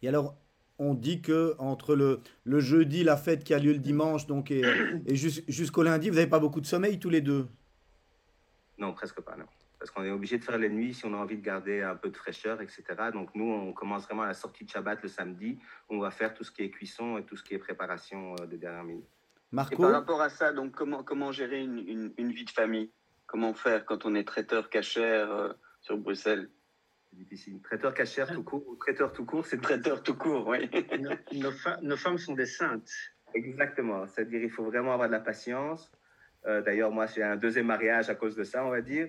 [0.00, 0.34] Et alors,
[0.78, 4.50] on dit que entre le, le, jeudi, la fête qui a lieu le dimanche, donc,
[4.50, 4.62] et,
[5.04, 7.46] et jusqu'au lundi, vous n'avez pas beaucoup de sommeil tous les deux?
[8.78, 9.44] Non, presque pas, non
[9.80, 11.96] parce qu'on est obligé de faire les nuits si on a envie de garder un
[11.96, 12.84] peu de fraîcheur, etc.
[13.14, 15.58] Donc nous, on commence vraiment à la sortie de Shabbat le samedi.
[15.88, 18.46] On va faire tout ce qui est cuisson et tout ce qui est préparation euh,
[18.46, 19.08] de dernière minute.
[19.52, 22.92] Marco et par rapport à ça, donc comment, comment gérer une, une, vie de famille?
[23.26, 26.50] Comment faire quand on est traiteur cachère euh, sur Bruxelles?
[27.10, 27.62] C'est difficile.
[27.62, 30.70] Traiteur cachère tout court ou traiteur tout court, c'est traiteur tout court, oui.
[31.32, 31.50] nos,
[31.82, 32.92] nos femmes sont des saintes.
[33.32, 34.06] Exactement.
[34.06, 35.90] C'est-à-dire il faut vraiment avoir de la patience.
[36.46, 39.08] Euh, d'ailleurs, moi, j'ai un deuxième mariage à cause de ça, on va dire.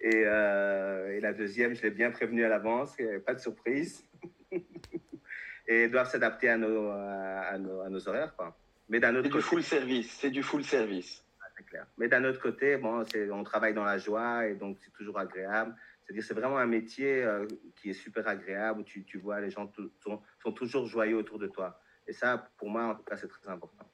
[0.00, 4.04] Et, euh, et la deuxième, je l'ai bien prévenue à l'avance, pas de surprise.
[5.66, 8.34] et doivent s'adapter à nos, à, nos, à nos, horaires.
[8.36, 8.56] Quoi.
[8.88, 9.38] Mais d'un autre côté.
[9.38, 11.24] du full service, c'est du full service.
[11.56, 11.86] c'est clair.
[11.98, 15.74] Mais d'un autre côté, bon, on travaille dans la joie et donc c'est toujours agréable.
[16.04, 19.50] C'est-à-dire, c'est vraiment un métier euh, qui est super agréable où tu, tu vois les
[19.50, 19.70] gens
[20.02, 21.80] sont, toujours joyeux autour de toi.
[22.06, 23.88] Et ça, pour moi, en tout cas, c'est très important.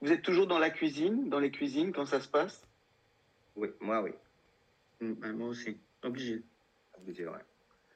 [0.00, 2.66] Vous êtes toujours dans la cuisine, dans les cuisines, quand ça se passe?
[3.56, 4.12] Oui, moi, oui.
[5.00, 5.80] Mm, ben, moi aussi.
[6.02, 6.42] Obligé.
[6.96, 7.44] Obligé, ouais.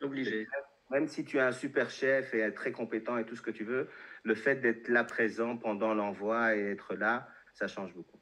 [0.00, 0.46] Obligé.
[0.90, 3.64] Même si tu es un super chef et très compétent et tout ce que tu
[3.64, 3.88] veux,
[4.24, 8.18] le fait d'être là présent pendant l'envoi et être là, ça change beaucoup.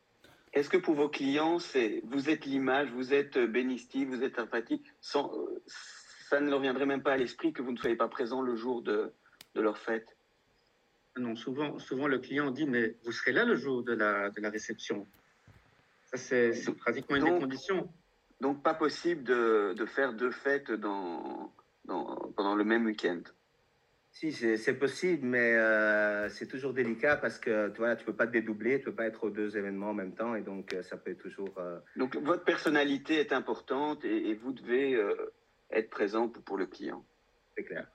[0.53, 4.85] Est-ce que pour vos clients, c'est vous êtes l'image, vous êtes bénistique, vous êtes sympathique,
[5.01, 5.33] sans,
[5.67, 8.57] ça ne leur viendrait même pas à l'esprit que vous ne soyez pas présent le
[8.57, 9.13] jour de,
[9.55, 10.17] de leur fête?
[11.21, 14.41] Non, souvent, souvent le client dit mais vous serez là le jour de la, de
[14.41, 15.07] la réception.
[16.05, 17.89] Ça c'est pratiquement une des conditions.
[18.41, 21.53] Donc pas possible de, de faire deux fêtes dans,
[21.85, 23.21] dans, pendant le même week-end.
[24.13, 28.27] Si, c'est possible, mais euh, c'est toujours délicat parce que tu vois, tu peux pas
[28.27, 30.83] te dédoubler, tu peux pas être aux deux événements en même temps, et donc euh,
[30.83, 31.55] ça peut être toujours.
[31.59, 35.01] Euh, donc votre personnalité est importante et, vous devez
[35.71, 37.05] être présent pour, pour le client.
[37.57, 37.87] C'est clair.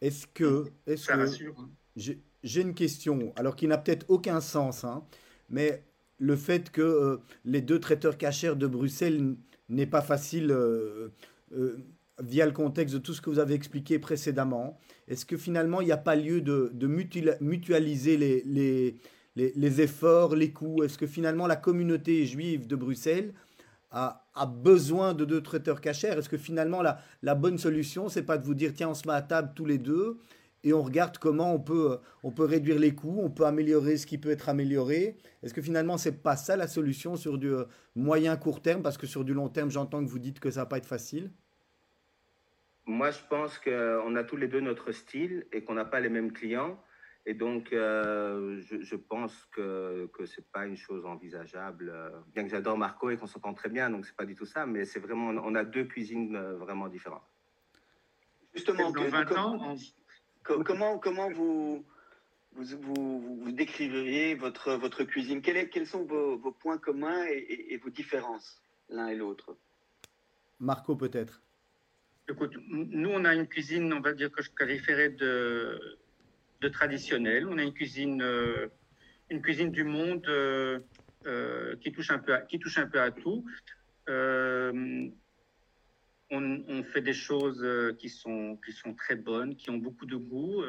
[0.00, 1.54] Est-ce que, est-ce ça rassure.
[1.96, 5.04] J'ai une question, alors qui n'a peut-être aucun sens, hein,
[5.50, 5.82] mais
[6.18, 9.36] le fait que les deux traiteurs cachers de Bruxelles
[9.68, 10.56] n'est pas facile
[12.20, 14.78] via le contexte de tout ce que vous avez expliqué précédemment,
[15.08, 16.72] est-ce que finalement il n'y a pas lieu de,
[17.40, 18.96] mutualiser les,
[19.36, 20.82] les, efforts, les coûts?
[20.82, 23.32] Est-ce que finalement la communauté juive de Bruxelles
[23.90, 28.38] a, besoin de deux traiteurs cachers Est-ce que finalement la, la bonne solution, c'est pas
[28.38, 30.18] de vous dire tiens, on se met à table tous les deux
[30.64, 34.06] et on regarde comment on peut, on peut réduire les coûts, on peut améliorer ce
[34.06, 35.16] qui peut être amélioré.
[35.42, 38.82] Est-ce que finalement, c'est pas ça la solution sur du euh, moyen court terme?
[38.82, 40.86] Parce que sur du long terme, j'entends que vous dites que ça va pas être
[40.86, 41.30] facile.
[42.86, 46.08] Moi, je pense qu'on a tous les deux notre style et qu'on n'a pas les
[46.08, 46.78] mêmes clients.
[47.24, 51.92] Et donc, euh, je, pense que ce n'est pas une chose envisageable.
[51.94, 54.34] Euh, bien que j'adore Marco et qu'on s'entend très bien, donc ce n'est pas du
[54.34, 57.22] tout ça, mais c'est vraiment, on a deux cuisines euh, vraiment différentes.
[58.52, 59.76] Justement, dans 20 ans,
[60.42, 61.84] comment, comment vous,
[62.54, 65.42] vous, vous, décririez votre, votre cuisine?
[65.42, 69.56] Quels, quels sont vos, vos points communs et, et vos différences l'un et l'autre?
[70.60, 71.42] Marco, peut-être
[72.28, 75.98] Écoute, nous, on a une cuisine, on va dire que je qualifierais de,
[76.60, 77.48] de traditionnelle.
[77.48, 78.68] On a une cuisine, euh,
[79.28, 80.78] une cuisine du monde euh,
[81.26, 83.44] euh, qui, touche un peu à, qui touche un peu à tout.
[86.34, 87.62] On, fait des choses
[87.98, 90.64] qui sont, qui sont très bonnes, qui ont beaucoup de goût.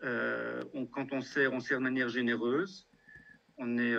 [0.00, 2.88] quand on sert, on sert de manière généreuse.
[3.58, 3.94] On est,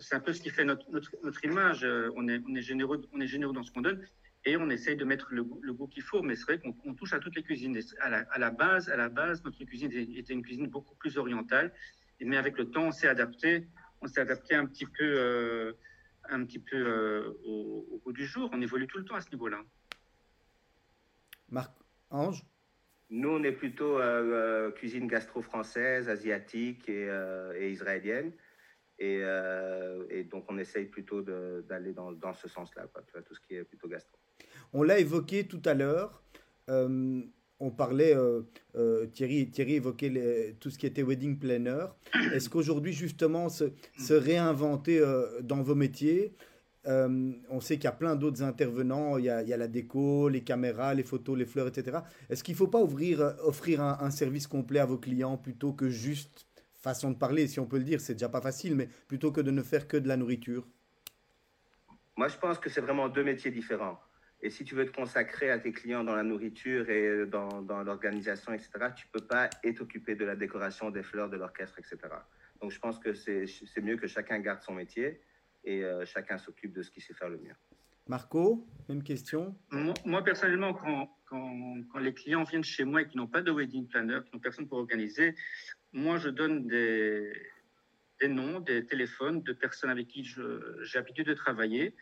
[0.00, 1.86] c'est un peu ce qui fait notre, notre, image.
[2.16, 4.02] On est, on est généreux, on est généreux dans ce qu'on donne
[4.46, 6.22] et on essaye de mettre le, goût qu'il faut.
[6.22, 7.78] Mais c'est vrai qu'on touche à toutes les cuisines.
[8.00, 11.72] À la, base, à la base, notre cuisine était une cuisine beaucoup plus orientale.
[12.20, 13.66] Mais avec le temps, on s'est adapté.
[14.00, 15.72] On s'est adapté un petit peu, euh,
[16.30, 18.50] un petit peu euh, au, goût du jour.
[18.52, 19.62] On évolue tout le temps à ce niveau-là.
[21.48, 21.72] Marc
[22.10, 22.42] Ange?
[23.08, 27.08] Nous, on est plutôt euh, cuisine gastro-française, asiatique et,
[27.56, 28.32] et israélienne.
[28.98, 29.22] Et,
[30.10, 32.88] et, donc, on essaye plutôt d'aller dans, dans, ce sens-là,
[33.24, 34.18] tout ce qui est plutôt gastro.
[34.72, 36.22] On l'a évoqué tout à l'heure.
[37.60, 38.42] Euh, on parlait, euh,
[38.76, 41.86] euh, Thierry, Thierry évoquait tout ce qui était wedding planner.
[42.32, 43.64] Est-ce qu'aujourd'hui, justement, se,
[44.12, 45.02] réinventer
[45.42, 46.34] dans vos métiers
[46.86, 49.18] On sait qu'il y a plein d'autres intervenants.
[49.18, 51.98] Il y, a, la déco, les caméras, les photos, les fleurs, etc.
[52.30, 55.72] Est-ce qu'il ne faut pas ouvrir, offrir un, un, service complet à vos clients plutôt
[55.72, 58.88] que juste façon de parler, si on peut le dire C'est déjà pas facile, mais
[59.08, 60.64] plutôt que de ne faire que de la nourriture
[62.16, 63.98] Moi, je pense que c'est vraiment deux métiers différents.
[64.42, 67.82] Et si tu veux te consacrer à tes clients dans la nourriture et dans, dans
[67.82, 71.96] l'organisation, etc., tu peux pas être occupé de la décoration, des fleurs, de l'orchestre, etc.
[72.60, 75.20] Donc, je pense que c'est mieux que chacun garde son métier
[75.64, 77.54] et euh, chacun s'occupe de ce qu'il sait faire le mieux.
[78.08, 79.56] Marco, même question?
[79.72, 83.50] Moi, personnellement, quand, quand, quand, les clients viennent chez moi et qui n'ont pas de
[83.50, 85.34] wedding planner, qui n'ont personne pour organiser,
[85.92, 87.32] moi, je donne des,
[88.20, 90.42] des noms, des téléphones de personnes avec qui j'ai
[90.94, 91.94] l'habitude de travailler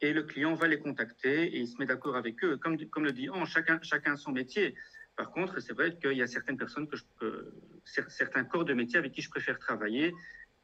[0.00, 2.56] et le client va les contacter et il se met d'accord avec eux.
[2.56, 4.74] Comme, comme le dit Anne, chacun, chacun son métier.
[5.16, 8.98] Par contre, c'est vrai qu'il y a certaines personnes, que, je, certains corps de métier
[8.98, 10.14] avec qui je préfère travailler,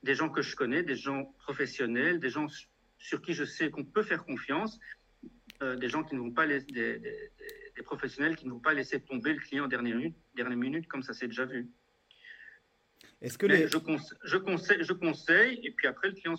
[0.02, 2.46] des gens que je connais, des gens professionnels, des gens
[2.98, 4.78] sur qui je sais qu'on peut faire confiance,
[5.62, 9.00] euh, des gens qui ne vont pas des, des, professionnels qui ne vont pas laisser
[9.00, 11.68] tomber le client en dernière minute, dernière minute comme ça s'est déjà vu.
[13.20, 13.68] Est-ce que les...
[13.68, 16.36] je, conseille, je, conseille, je conseille, et puis après le client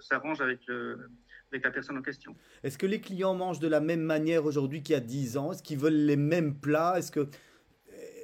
[0.00, 1.10] s'arrange avec le,
[1.52, 2.34] avec la personne en question.
[2.62, 5.52] Est-ce que les clients mangent de la même manière aujourd'hui qu'il y a 10 ans?
[5.52, 6.94] Est-ce qu'ils veulent les mêmes plats?
[6.98, 7.28] Est-ce que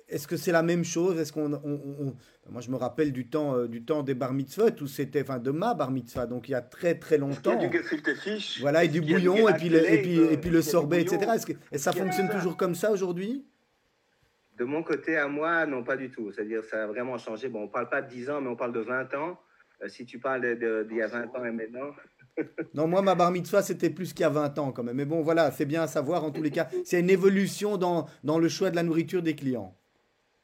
[0.08, 1.18] est-ce que c'est la même chose?
[1.18, 4.86] Est-ce qu'on, moi je me rappelle du temps, euh, du temps des bar mitzvot où
[4.86, 7.58] c'était, enfin de ma bar mitzvah, donc il y a très très longtemps.
[7.58, 8.60] Il y a du gefilte fish.
[8.60, 11.32] Voilà, et du bouillon, et puis, le, et puis, et puis le sorbet, etc.
[11.34, 13.44] Est-ce que et ça fonctionne toujours comme ça aujourd'hui?
[14.58, 16.30] De mon côté à moi, non, pas du tout.
[16.32, 17.48] C'est-à-dire ça a vraiment changé.
[17.48, 19.38] Bon, on parle pas de 10 ans, mais on parle de 20 ans.
[19.82, 20.40] Euh, si tu parles
[20.86, 21.90] d'il y a 20 ans et maintenant.
[22.74, 24.96] Non, moi, ma bar mitzvah, c'était plus qu'il y a 20 ans quand même.
[24.96, 26.68] Mais bon, voilà, c'est bien à savoir en tous les cas.
[26.84, 29.74] C'est une évolution dans, dans le choix de la nourriture des clients.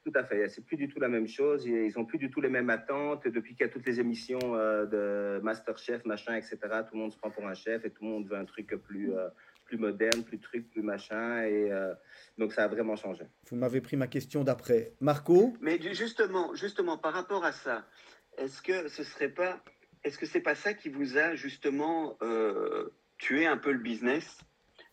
[0.04, 0.48] Tout à fait.
[0.48, 1.64] C'est plus du tout la même chose.
[1.64, 3.28] Ils ont plus du tout les mêmes attentes.
[3.28, 7.12] Depuis qu'il y a toutes les émissions euh, de Masterchef, machin, etc., tout le monde
[7.12, 9.28] se prend pour un chef et tout le monde veut un truc plus, euh,
[9.64, 11.44] plus moderne, plus truc, plus machin.
[11.44, 11.70] Et
[12.36, 13.24] donc, ça a vraiment changé.
[13.48, 14.92] Vous m'avez pris ma question d'après.
[15.00, 15.52] Marco?
[15.60, 17.84] Mais justement, justement, par rapport à ça,
[18.38, 19.62] est-ce que ce serait pas,
[20.04, 24.38] est-ce que c'est pas ça qui vous a justement euh, tué un peu le business,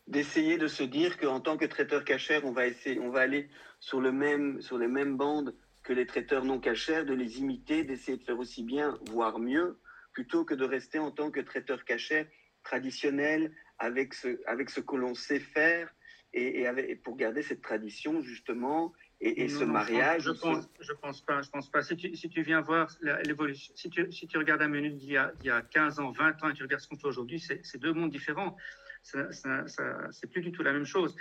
[0.07, 3.49] d'essayer de se dire qu'en tant que traiteur cachère, on va essayer, on va aller
[3.79, 7.83] sur le même, sur les mêmes bandes que les traiteurs non cachers, de les imiter,
[7.83, 9.79] d'essayer de faire aussi bien, voire mieux,
[10.13, 12.27] plutôt que de rester en tant que traiteur cachère
[12.63, 15.89] traditionnel avec ce, avec ce que l'on sait faire
[16.33, 16.65] et,
[17.03, 21.41] pour garder cette tradition justement et, ce mariage Je pense, je pense pas.
[21.41, 21.81] Je pense pas.
[21.83, 22.89] Si tu, si tu viens voir
[23.25, 25.99] l'évolution, si tu, si tu regardes un menu d'il y, a, il y a 15
[25.99, 28.55] ans, 20 ans, et tu regardes ce qu'on fait aujourd'hui, c'est deux mondes différents.
[29.03, 29.65] Ça, ça,
[30.11, 31.15] c'est plus du tout la même chose.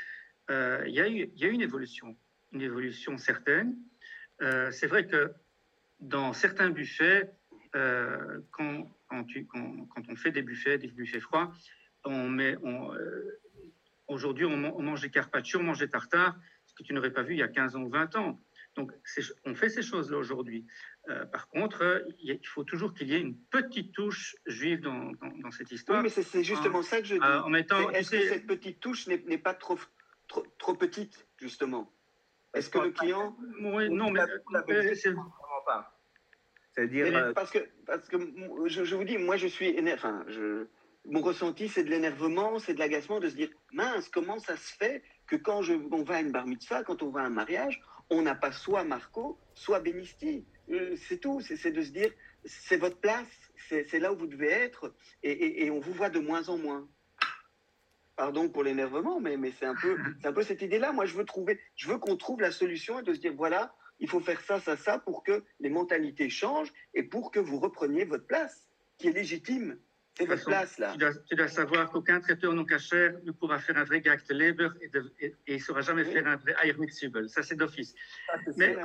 [0.50, 2.16] Euh, il, y a eu, il y a une évolution,
[2.52, 3.76] une évolution certaine.
[4.42, 5.32] Euh, c'est vrai que
[6.00, 7.30] dans certains buffets,
[7.74, 11.52] euh, quand, quand, tu, quand, quand, on fait des buffets, des buffets froids,
[12.04, 12.92] on met, on,
[14.06, 16.38] aujourd'hui, on, on, mange des carpaccio, on mange des tartares
[16.78, 18.40] que tu n'aurais pas vu il y a 15 ans ou 20 ans.
[18.76, 18.92] Donc,
[19.44, 20.64] on fait ces choses-là aujourd'hui.
[21.08, 25.10] Euh, par contre, il faut toujours qu'il y ait une petite touche juive dans,
[25.42, 25.98] dans, cette histoire.
[25.98, 27.20] Oui, mais c'est justement ça que je dis.
[27.20, 29.78] Euh, en mettant, est-ce que cette petite touche n'est pas trop,
[30.28, 31.92] trop, trop, petite, justement?
[32.54, 33.36] Est-ce que le client.
[33.60, 34.20] Oui, non, mais.
[34.20, 34.38] Euh.
[36.72, 37.32] C'est-à-dire.
[37.34, 38.16] Parce que, parce que
[38.66, 39.76] je, je, vous dis, moi, je suis.
[39.92, 40.68] Enfin, je,
[41.04, 44.74] mon ressenti, c'est de l'énervement, c'est de l'agacement de se dire mince, comment ça se
[44.76, 45.02] fait?
[45.28, 47.80] Que quand je, on va à une bar mitzvah, quand on va à un mariage,
[48.10, 50.44] on n'a pas soit Marco, soit Benisti.
[50.70, 52.10] Euh, c'est tout, c'est de se dire
[52.44, 53.28] c'est votre place,
[53.68, 56.88] c'est là où vous devez être, et, et, on vous voit de moins en moins.
[58.16, 60.92] Pardon pour l'énervement, mais, mais c'est un, peu, un peu cette idée-là.
[60.92, 63.74] Moi, je veux, trouver, je veux qu'on trouve la solution et de se dire voilà,
[64.00, 67.58] il faut faire ça, ça, ça pour que les mentalités changent et pour que vous
[67.58, 69.78] repreniez votre place, qui est légitime.
[70.26, 70.94] Place, là.
[71.28, 74.68] Tu dois, savoir qu'aucun traiteur non cachère ne pourra faire un vrai gag de Leber
[74.80, 74.90] et,
[75.24, 77.28] et, il ne saura jamais faire un vrai Eiermitzubel.
[77.28, 77.94] Ça, c'est d'office.
[78.56, 78.76] Mais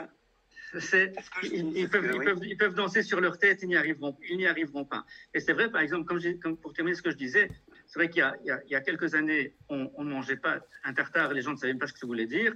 [1.44, 5.06] ils, peuvent, danser sur leur tête, ils n'y arriveront, ils n'y arriveront pas.
[5.34, 6.06] Et c'est vrai, par exemple,
[6.42, 7.50] comme, pour terminer ce que je disais,
[7.86, 11.36] c'est vrai qu'il y, y, a quelques années, on ne mangeait pas un tartare et
[11.36, 12.54] les gens ne savaient pas ce que ça voulait dire.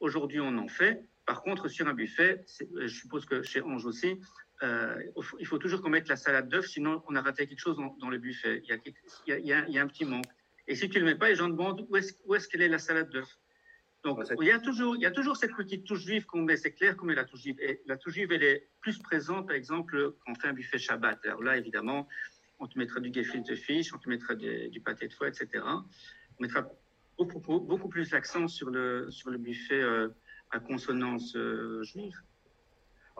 [0.00, 1.02] Aujourd'hui, on en fait.
[1.26, 4.18] Par contre, sur un buffet, je suppose que chez Ange aussi,
[4.62, 5.02] euh,
[5.38, 8.10] il faut toujours qu'on mette la salade d'œuf, sinon on a raté quelque chose dans,
[8.10, 8.62] le buffet.
[8.64, 8.72] Il y,
[9.32, 10.26] a, il, y a, un petit manque.
[10.66, 12.68] Et si tu ne le mets pas, les gens demandent où est-ce est qu'elle est
[12.68, 13.38] la salade d'œuf.
[14.04, 16.56] Donc il y, a toujours, il y a toujours cette petite touche juive qu'on met,
[16.56, 17.60] c'est clair qu'on met la touche juive.
[17.60, 20.78] Et la touche juive, elle est plus présente, par exemple, quand on fait un buffet
[20.78, 21.24] Shabbat.
[21.24, 22.08] Alors là, évidemment,
[22.60, 25.64] on te mettra du gefilte fish, on te mettra du pâté de foie, etc.
[25.64, 26.68] On mettra
[27.16, 30.08] beaucoup, beaucoup plus l'accent sur le, sur le buffet euh,
[30.50, 32.14] à consonance euh, juive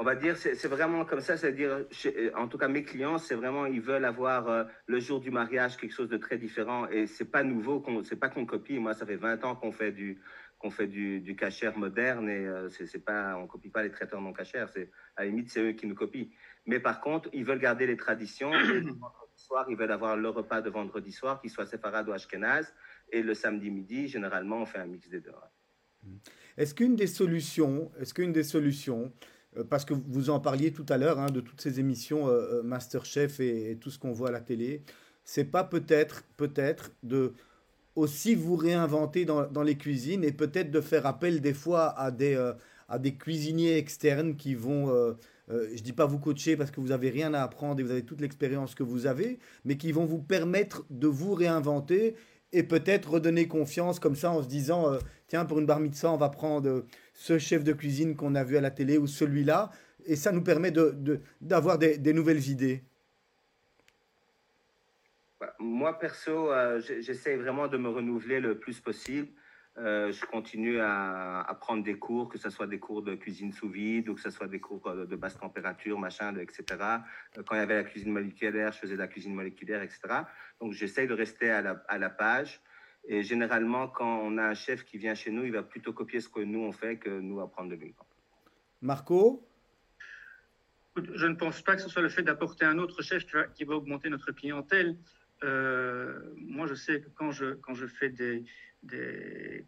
[0.00, 1.84] on va dire, c'est vraiment comme ça, c'est-à-dire,
[2.36, 5.76] en tout cas, mes clients, c'est vraiment, ils veulent avoir euh, le jour du mariage
[5.76, 8.78] quelque chose de très différent et c'est pas nouveau, c'est pas qu'on copie.
[8.78, 10.20] Moi, ça fait 20 ans qu'on fait du
[10.60, 14.20] qu'on fait du, du cachère moderne et euh, c'est pas, on copie pas les traiteurs
[14.20, 14.68] non cachères.
[14.68, 16.26] C'est à la limite, c'est eux qui nous copient.
[16.66, 18.52] Mais par contre, ils veulent garder les traditions.
[18.52, 22.02] Et le vendredi soir, ils veulent avoir le repas de vendredi soir qui soit séparé
[22.08, 22.74] ou ashkenaz
[23.12, 25.32] et le samedi midi, généralement, on fait un mix des deux.
[26.56, 29.37] Est-ce qu'une des solutions, est-ce qu'une des solutions euh,
[29.68, 32.62] parce que vous en parliez tout à l'heure hein, de toutes ces émissions euh, euh,
[32.62, 34.82] Masterchef et, tout ce qu'on voit à la télé.
[35.24, 37.34] C'est pas peut-être, peut-être de
[37.96, 42.52] aussi vous réinventer dans, les cuisines et peut-être de faire appel des fois à des,
[43.00, 45.16] des cuisiniers externes qui vont,
[45.48, 48.04] je dis pas vous coacher parce que vous avez rien à apprendre et vous avez
[48.04, 52.14] toute l'expérience que vous avez, mais qui vont vous permettre de vous réinventer
[52.52, 54.96] et peut-être redonner confiance comme ça en se disant
[55.28, 58.56] tiens pour une bar mitzvah on va prendre ce chef de cuisine qu'on a vu
[58.56, 59.70] à la télé ou celui-là,
[60.06, 60.72] et ça nous permet
[61.40, 62.82] d'avoir de, des, nouvelles idées.
[65.40, 69.28] Bah, moi, perso, euh, j'essaie vraiment de me renouveler le plus possible.
[69.76, 73.68] Euh, je continue à, prendre des cours, que ce soit des cours de cuisine sous
[73.68, 76.64] vide ou que ce soit des cours de, basse température, machin, etc.
[77.36, 80.00] Euh, quand il y avait la cuisine moléculaire, je faisais de la cuisine moléculaire, etc.
[80.60, 82.60] Donc, j'essaie de rester à la page.
[83.10, 86.20] Et généralement, quand on a un chef qui vient chez nous, il va plutôt copier
[86.20, 87.94] ce que nous on fait que nous apprendre de lui.
[88.82, 89.48] Marco
[90.96, 93.74] Je ne pense pas que ce soit le fait d'apporter un autre chef qui va,
[93.74, 94.98] augmenter notre clientèle.
[95.42, 98.44] Euh, moi, je sais que quand je, quand je fais des,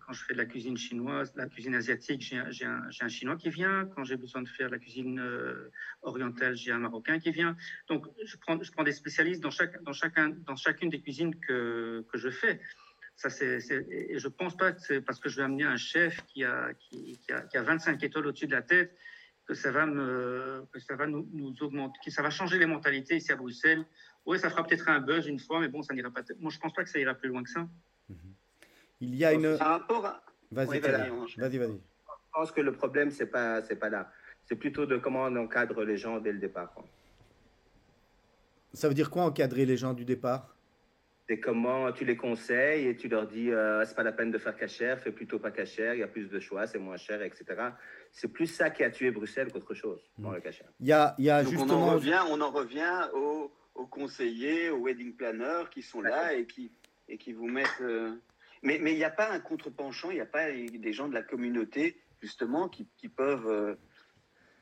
[0.04, 3.48] quand je fais de la cuisine chinoise, la cuisine asiatique, j'ai un, un, Chinois qui
[3.48, 3.86] vient.
[3.96, 5.70] Quand j'ai besoin de faire la cuisine euh,
[6.02, 7.56] orientale, j'ai un Marocain qui vient.
[7.88, 11.34] Donc, je prends, je prends des spécialistes dans, chaque, dans, chacun, dans chacune des cuisines
[11.40, 12.60] que, que je fais.
[13.20, 13.58] Ça, c'est,
[13.90, 16.42] et je ne pense pas que c'est parce que je vais amener un chef qui
[16.42, 18.96] a, qui, qui a, qui a 25 étoiles au-dessus de la tête
[19.46, 22.64] que ça va, me, que ça va nous, nous, augmenter, que ça va changer les
[22.64, 23.84] mentalités ici à Bruxelles.
[24.24, 26.22] Oui, ça fera peut-être un buzz une fois, mais bon, ça n'ira pas.
[26.38, 27.60] Moi, je ne pense pas que ça ira plus loin que ça.
[28.10, 28.14] Mm-hmm.
[29.02, 29.48] Il y a une.
[29.48, 31.58] rapport Vas-y, vas-y, vas-y.
[31.58, 34.10] Je pense que le problème, c'est pas, c'est pas là.
[34.46, 36.74] C'est plutôt de comment on encadre les gens dès le départ.
[38.72, 40.56] Ça veut dire quoi encadrer les gens du départ?
[41.30, 44.38] C'est comment tu les conseilles et tu leur dis euh, c'est pas la peine de
[44.38, 47.22] faire cachère, fais plutôt pas cachère, il y a plus de choix, c'est moins cher,
[47.22, 47.44] etc.
[48.10, 50.66] C'est plus ça qui a tué Bruxelles qu'autre chose dans le cachère.
[50.80, 51.86] Il y a, il y a justement.
[51.86, 56.34] On en revient, on en revient aux, aux, conseillers, aux wedding planners qui sont là
[56.34, 56.72] et qui,
[57.08, 57.80] et qui vous mettent.
[57.80, 58.16] Euh,
[58.64, 61.22] mais il n'y a pas un contre-penchant, il n'y a pas des gens de la
[61.22, 63.76] communauté, justement, qui, qui peuvent, euh,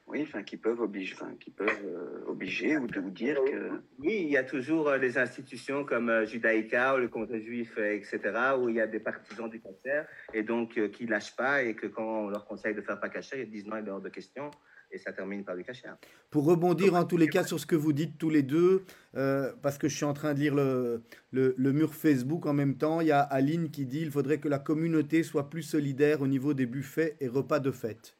[0.09, 3.71] oui, enfin, qui peuvent obliger, enfin, qui peuvent euh, obliger ou de vous dire que.
[3.99, 8.19] Oui, il y a toujours euh, les institutions comme Judaïka ou le Conseil juif, etc.,
[8.59, 11.87] où il y a des partisans du cancer et donc qui lâchent pas et que
[11.87, 14.09] quand on leur conseille de faire pas cacher, ils disent non, il est hors de
[14.09, 14.51] question
[14.91, 15.89] et ça termine par du cachet.
[16.31, 18.85] Pour rebondir en tous les cas sur ce que vous dites tous les deux,
[19.17, 21.03] euh, parce que je suis en train de lire le,
[21.33, 24.49] le, mur Facebook en même temps, il y a Aline qui dit il faudrait que
[24.49, 28.18] la communauté soit plus solidaire au niveau des buffets et repas de fête.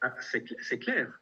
[0.00, 0.42] Ah, c'est
[0.78, 1.20] clair,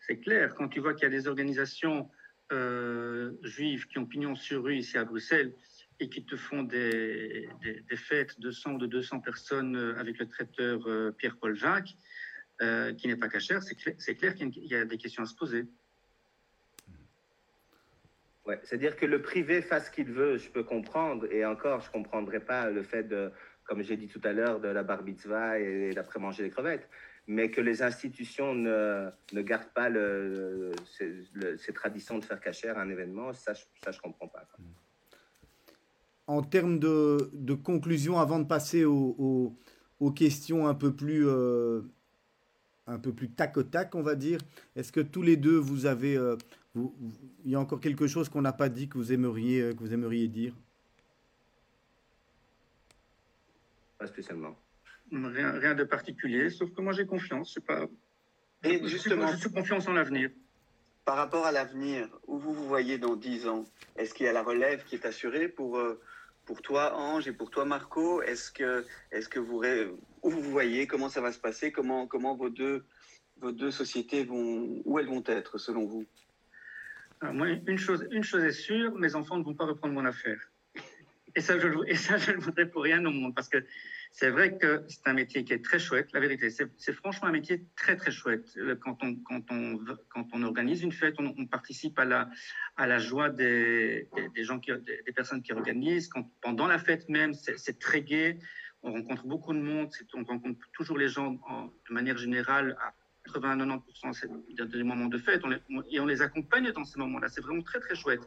[0.00, 0.54] c'est clair.
[0.54, 2.10] Quand tu vois qu'il y a des organisations
[2.52, 5.54] euh, juives qui ont pignon sur rue ici à Bruxelles
[6.00, 10.18] et qui te font des, des, fêtes de 100 ou de 200 personnes euh, avec
[10.18, 10.80] le traiteur
[11.16, 11.96] Pierre-Paul Jacques,
[12.60, 15.64] euh, qui n'est pas cachère, c'est clair, qu'il y a des questions à se poser.
[18.46, 21.88] Ouais, C'est-à-dire que le privé fasse ce qu'il veut, je peux comprendre, et encore, je
[21.88, 23.30] ne comprendrais pas le fait de,
[23.64, 26.88] comme j'ai dit tout à l'heure, de la bar mitzvah et d'après-manger des crevettes,
[27.28, 32.82] mais que les institutions ne, ne gardent pas le, ces, traditions de faire cachère à
[32.82, 34.48] un événement, ça, ça je ne comprends pas.
[36.26, 39.54] En termes de, de, conclusion, avant de passer aux,
[40.00, 41.28] aux, questions un peu plus...
[41.28, 41.82] Euh,
[42.86, 44.40] un peu plus tac au tac, on va dire.
[44.74, 46.16] Est-ce que tous les deux, vous avez...
[46.16, 46.36] Euh,
[46.74, 49.92] il y a encore quelque chose qu'on n'a pas dit que vous aimeriez, que vous
[49.92, 50.54] aimeriez dire?
[53.98, 54.56] Pas spécialement.
[55.10, 57.54] Rien, rien, de particulier, sauf que moi j'ai confiance.
[57.54, 57.86] Je, pas...
[58.64, 60.30] Et justement, je suis confiance en l'avenir.
[61.04, 63.64] Par rapport à l'avenir, où vous vous voyez dans 10 ans?
[63.96, 66.00] Est-ce qu'il y a la relève qui est assurée pour, euh,
[66.44, 68.20] pour toi, Ange, et pour toi, Marco?
[68.22, 69.62] Est-ce que, est que vous,
[70.22, 70.86] où vous voyez?
[70.86, 71.72] Comment ça va se passer?
[71.72, 72.84] Comment, comment vos, deux,
[73.40, 76.04] vos deux sociétés vont, où elles vont être selon vous?
[77.22, 80.38] Moi, une chose, une chose est sûre, mes enfants ne vont pas reprendre mon affaire.
[81.38, 83.64] Et ça, je, et ça, voudrais pour rien au monde, parce que
[84.10, 86.50] c'est vrai que c'est un métier qui est très chouette, la vérité.
[86.50, 88.58] C'est franchement un métier très, très chouette.
[88.80, 92.04] Quand on, quand on, organise une fête, on, participe à
[92.86, 94.08] la, joie des,
[95.14, 96.10] personnes qui organisent.
[96.40, 98.40] Pendant la fête même, c'est très gai.
[98.82, 99.90] On rencontre beaucoup de monde.
[100.14, 101.34] On rencontre toujours les gens
[101.88, 102.92] de manière générale à
[103.28, 105.42] 80-90% des moments de fête.
[105.88, 107.28] et on les accompagne dans ces moments-là.
[107.28, 108.26] C'est vraiment très, très chouette.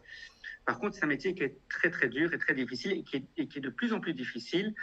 [0.71, 3.17] Par contre, c'est un métier qui est très, très dur et très difficile et qui
[3.17, 4.73] est, et qui est de plus en plus difficile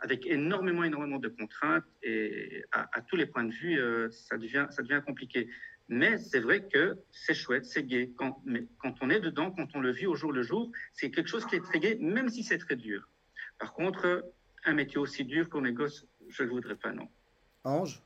[0.00, 4.66] avec énormément, énormément de contraintes et à, tous les points de vue, euh, ça, devient,
[4.70, 5.48] ça devient compliqué.
[5.88, 8.12] Mais c'est vrai que c'est chouette, c'est gai.
[8.16, 11.12] Quand, mais quand on est dedans, quand on le vit au jour le jour, c'est
[11.12, 13.08] quelque chose qui est très gai, même si c'est très dur.
[13.60, 14.32] Par contre,
[14.64, 17.08] un métier aussi dur pour les gosses, je ne le voudrais pas, non.
[17.62, 18.02] Ange?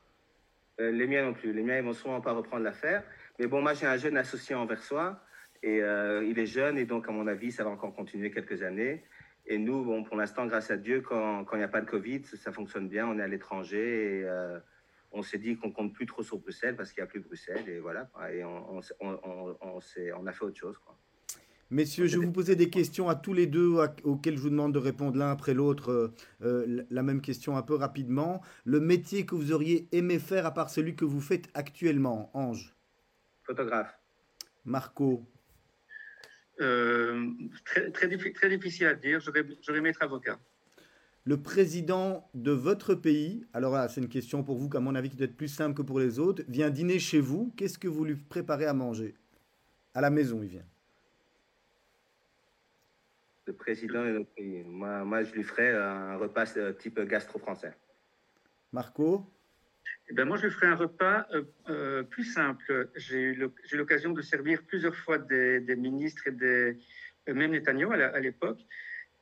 [0.81, 1.55] Euh, Les miens non plus.
[1.55, 3.03] Les miens, ils vont souvent pas reprendre l'affaire.
[3.39, 5.19] Mais bon, moi, j'ai un jeune associé en Versoix
[5.63, 8.63] et euh, il est jeune et donc, à mon avis, ça va encore continuer quelques
[8.63, 9.03] années.
[9.47, 12.23] Et nous, bon, pour l'instant, grâce à Dieu, quand il n'y a pas de Covid,
[12.25, 13.07] ça fonctionne bien.
[13.07, 14.59] On est à l'étranger et euh,
[15.11, 17.69] on s'est dit qu'on compte plus trop sur Bruxelles parce qu'il n'y a plus Bruxelles.
[17.69, 18.09] Et voilà.
[18.33, 20.79] Et on, on, on, on, a fait autre chose.
[20.79, 20.97] Quoi.
[21.73, 24.75] Messieurs, je vais vous poser des questions à tous les deux auxquelles je vous demande
[24.75, 28.43] de répondre l'un après l'autre euh, euh, la même question un peu rapidement.
[28.65, 32.77] Le métier que vous auriez aimé faire à part celui que vous faites actuellement, Ange?
[33.43, 33.99] Photographe.
[34.67, 35.27] Marco
[36.61, 37.31] euh,
[37.65, 39.21] très, très, très, difficile à dire.
[39.21, 40.39] J'aurais aimé être avocat.
[41.25, 45.09] Le président de votre pays, alors là, c'est une question pour vous, qu'à mon avis,
[45.09, 47.53] qui doit être plus simple que pour les autres, vient dîner chez vous.
[47.57, 49.15] Qu'est-ce que vous lui préparez à manger?
[49.95, 50.67] À la maison, il vient.
[53.47, 54.63] Le président de notre pays.
[54.65, 57.75] Moi, moi je lui ferais un repas euh, type gastro-français.
[58.73, 59.27] Marco?
[60.09, 61.27] Eh ben moi, je ferai un repas
[62.11, 62.91] plus simple.
[62.97, 66.79] J'ai eu l'occasion de servir plusieurs fois des, ministres et des,
[67.27, 68.61] même Netanyahu à l'époque.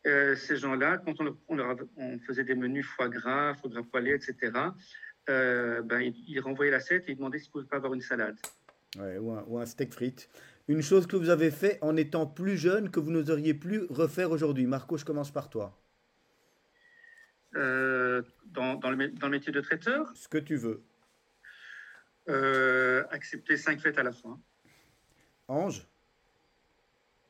[0.04, 1.36] ces gens-là, quand on,
[1.96, 4.52] on, faisait des menus foie gras, foie gras poêlé, etc.,
[5.26, 8.36] ben, ils, renvoyaient l'assiette et ils demandaient s'ils ne pouvaient pas avoir une salade.
[8.98, 10.28] Ouais, ou, un, ou, un, steak frites.
[10.66, 14.30] Une chose que vous avez fait en étant plus jeune que vous n'oseriez plus refaire
[14.30, 14.66] aujourd'hui.
[14.66, 15.76] Marco, je commence par toi.
[17.56, 20.82] Euh, dans, dans, le, dans, le, métier de traiteur Ce que tu veux.
[22.28, 24.38] Euh, accepter cinq fêtes à la fois.
[25.48, 25.86] Ange?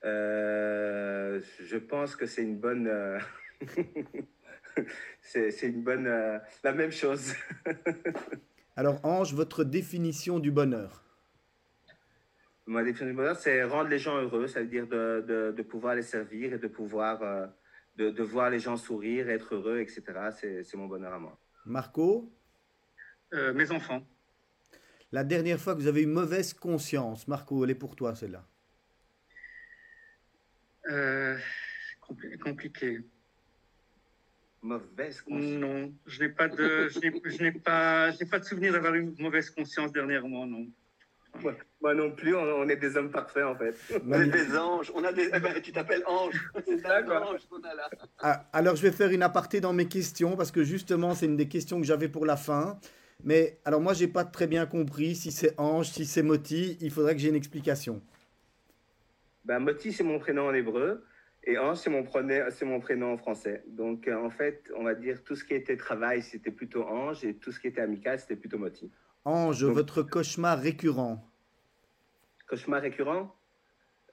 [0.05, 2.91] Euh, Je pense que c'est une bonne.
[5.21, 6.05] c'est une bonne.
[6.63, 7.35] la même chose.
[8.77, 11.05] Alors, Ange, votre définition du bonheur?
[12.67, 15.63] Ma définition du bonheur, c'est rendre les gens heureux, ça veut dire de, de, de,
[15.63, 17.21] pouvoir les servir et de pouvoir
[18.01, 20.03] de, de, voir les gens sourire, être heureux, etc.
[20.65, 21.39] C'est mon bonheur à moi.
[21.67, 22.33] Marco?
[23.35, 24.07] Euh, Mes enfants.
[25.13, 28.47] La dernière fois que vous avez eu mauvaise conscience, Marco, elle est pour toi celle-là
[30.89, 31.37] euh,
[32.43, 33.01] Compliqué.
[34.63, 39.15] Mauvaise conscience Non, je n'ai pas de, je n'ai pas, pas de souvenir d'avoir eu
[39.19, 40.67] mauvaise conscience dernièrement, non.
[41.81, 43.75] Moi, non plus, on, est des hommes parfaits en fait.
[44.07, 44.93] On est des anges.
[44.95, 45.31] On a des...
[45.33, 46.51] Eh ben, tu t'appelles Ange.
[46.67, 47.89] C'est un ange qu'on a là.
[48.19, 51.37] Ah, alors je vais faire une aparté dans mes questions parce que justement c'est une
[51.37, 52.79] des questions que j'avais pour la fin.
[53.25, 56.77] Mais alors moi j'ai pas très bien compris si c'est Ange, si c'est Moti.
[56.81, 58.03] Il faudrait que j'ai une explication.
[59.45, 61.05] Ben, Moti c'est mon prénom en hébreu
[61.45, 62.05] et Ange c'est mon,
[62.63, 63.65] mon prénom en français.
[63.69, 67.25] Donc euh, en fait on va dire tout ce qui était travail c'était plutôt Ange
[67.25, 68.91] et tout ce qui était amical c'était plutôt Moti.
[69.25, 71.31] Ange, votre cauchemar récurrent
[72.49, 73.37] Cauchemar récurrent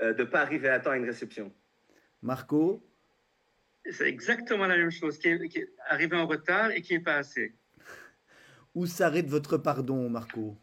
[0.01, 1.53] euh, De ne pas arriver à temps à une réception.
[2.21, 2.85] Marco
[3.89, 7.55] C'est exactement la même chose, qui est, arrivé en retard et qui n'est pas assez.
[8.75, 10.57] Où s'arrête votre pardon, Marco?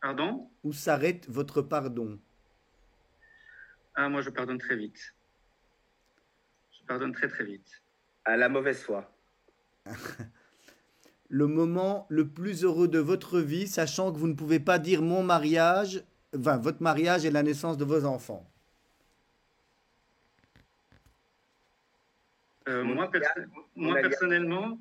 [0.00, 0.50] Pardon?
[0.64, 2.18] Où s'arrête votre pardon?
[3.94, 5.14] Ah, moi, je pardonne très vite.
[6.72, 7.82] Je pardonne très, très vite.
[8.24, 9.14] À la mauvaise foi.
[11.30, 15.00] le moment le plus heureux de votre vie, sachant que vous ne pouvez pas dire
[15.00, 16.02] mon mariage,
[16.36, 18.46] enfin votre mariage et la naissance de vos enfants
[22.68, 23.08] euh, moi,
[23.76, 24.78] moi, personnellement,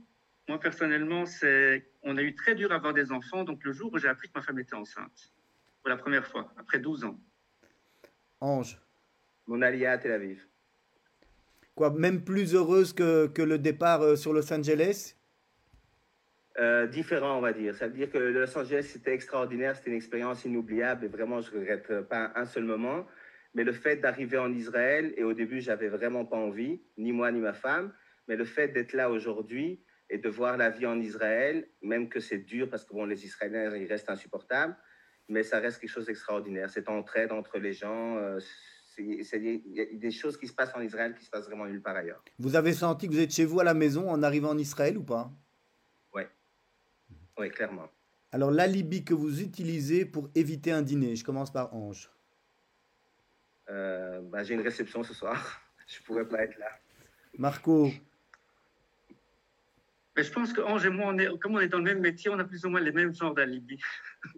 [0.47, 3.43] moi personnellement, c'est on a eu très dur à avoir des enfants.
[3.43, 5.31] Donc le jour où j'ai appris que ma femme était enceinte,
[5.81, 7.19] pour la première fois, après 12 ans.
[8.41, 8.79] Ange.
[9.45, 10.47] Mon alia à Tel Aviv.
[11.75, 15.15] Quoi, même plus heureuse que, que le départ euh, sur Los Angeles?
[16.59, 17.73] Euh, différent, on va dire.
[17.75, 21.51] Ça veut dire que Los Angeles, c'était extraordinaire, c'était une expérience inoubliable et vraiment, je
[21.51, 23.05] regrette pas un seul moment.
[23.53, 27.31] Mais le fait d'arriver en Israël, et au début, j'avais vraiment pas envie, ni moi
[27.31, 27.91] ni ma femme,
[28.27, 32.19] mais le fait d'être là aujourd'hui et de voir la vie en Israël, même que
[32.19, 34.75] c'est dur parce que bon, les Israéliens, ils restent insupportables,
[35.29, 36.69] mais ça reste quelque chose d'extraordinaire.
[36.69, 38.39] Cette entraide entre les gens, euh,
[38.99, 39.37] a
[39.93, 42.23] des choses qui se passent en Israël qui se passent vraiment nulle part ailleurs.
[42.37, 44.97] Vous avez senti que vous êtes chez vous à la maison en arrivant en Israël
[44.97, 45.31] ou pas?
[47.39, 47.89] Oui, clairement.
[48.31, 52.11] Alors, l'alibi que vous utilisez pour éviter un dîner, je commence par Ange.
[53.69, 55.61] Euh, bah, j'ai une réception ce soir.
[55.87, 56.67] je ne pourrais pas être là.
[57.37, 57.89] Marco.
[60.15, 62.01] Mais je pense que Ange et moi, on est, comme on est dans le même
[62.01, 63.79] métier, on a plus ou moins les mêmes genres d'alibi.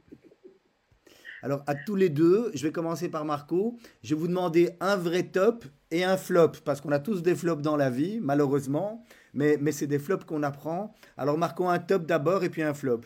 [1.43, 3.79] Alors, à tous les deux, je vais commencer par Marco.
[4.03, 7.33] Je vais vous demander un vrai top et un flop, parce qu'on a tous des
[7.33, 9.03] flops dans la vie, malheureusement
[9.33, 10.93] mais, mais c'est des flops qu'on apprend.
[11.17, 13.01] Alors marquons un top d'abord et puis un flop.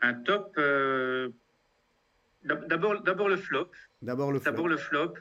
[0.00, 1.30] Un top, euh,
[2.44, 3.70] d'abord, d'abord le flop.
[4.02, 4.50] D'abord le flop.
[4.50, 5.14] D'abord le flop.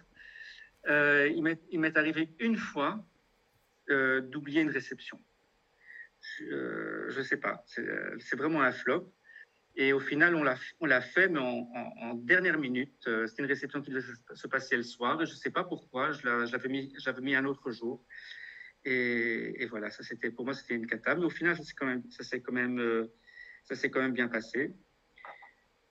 [0.87, 3.03] Euh, il m'est arrivé une fois
[3.89, 5.19] euh, d'oublier une réception.
[6.39, 9.11] Je ne sais pas, c'est vraiment un flop.
[9.77, 13.09] Et au final, on l'a fait, mais en, dernière minute.
[13.27, 15.17] C'était une réception qui devait se passer le soir.
[15.25, 16.11] Je ne sais pas pourquoi.
[16.13, 18.03] J'avais mis, mis un autre jour.
[18.87, 21.87] Et, voilà, ça c'était pour moi c'était une cata, mais au final ça s'est quand
[21.87, 23.07] même ça s'est quand même euh,
[23.63, 24.75] ça s'est quand même bien passé.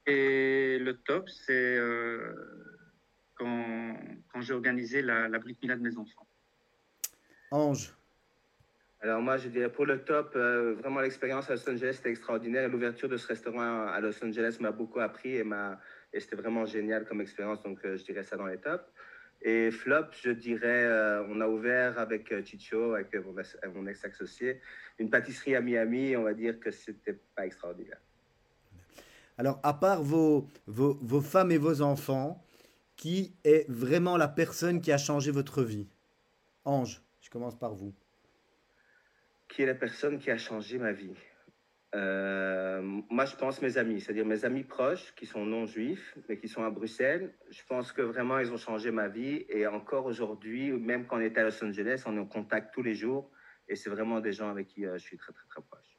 [0.07, 2.33] Et le top c'est euh,
[3.35, 3.97] quand,
[4.33, 6.29] quand j'ai organisé la, la brique de mes enfants.
[7.51, 7.93] Ange.
[9.01, 12.69] Alors moi je dirais pour le top euh, vraiment l'expérience à Los Angeles c'était extraordinaire.
[12.69, 15.81] L'ouverture de ce restaurant à Los Angeles m'a beaucoup appris et m'a
[16.13, 18.85] et c'était vraiment génial comme expérience donc je dirais ça dans les tops.
[19.47, 23.15] Et flop, je dirais, euh, on a ouvert avec euh, Chicho, avec
[23.75, 24.59] mon ex-associé,
[24.99, 26.17] une pâtisserie à Miami.
[26.17, 28.01] On va dire que c'était pas extraordinaire.
[29.37, 32.43] Alors, à part vos, vos, vos, femmes et vos enfants,
[32.97, 35.89] qui est vraiment la personne qui a changé votre vie?
[36.65, 37.93] Ange, je commence par vous.
[39.49, 41.13] Qui est la personne qui a changé ma vie?
[41.95, 46.39] Euh, moi, je pense mes amis, c'est-à-dire mes amis proches qui sont non juifs, mais
[46.39, 47.33] qui sont à Bruxelles.
[47.51, 49.45] Je pense que vraiment, ils ont changé ma vie.
[49.49, 52.83] Et encore aujourd'hui, même quand on était à Los Angeles, on est en contact tous
[52.83, 53.31] les jours.
[53.69, 55.99] Et c'est vraiment des gens avec qui euh, je suis très, très, très proche.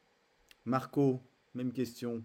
[0.64, 1.20] Marco,
[1.54, 2.22] même question.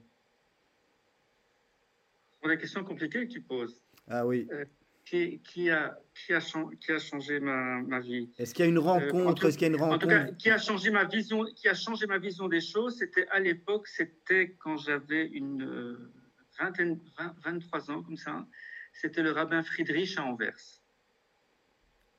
[2.39, 3.82] Pour les questions compliquées que tu poses.
[4.07, 4.47] Ah oui.
[4.51, 4.65] Euh,
[5.12, 6.39] qui, qui, a, qui, a,
[6.80, 9.68] qui a changé ma, ma vie Est-ce qu'il y a une euh, rencontre Est-ce qu'il
[9.68, 12.07] y a une rencontre En tout cas, qui a changé ma vision, qui a changé
[12.07, 16.12] ma vision des choses, c'était à l'époque, c'était quand j'avais une euh,
[16.57, 16.97] vingtaine,
[17.43, 18.47] 23 ans comme ça.
[18.93, 20.80] C'était le rabbin Friedrich à Anvers.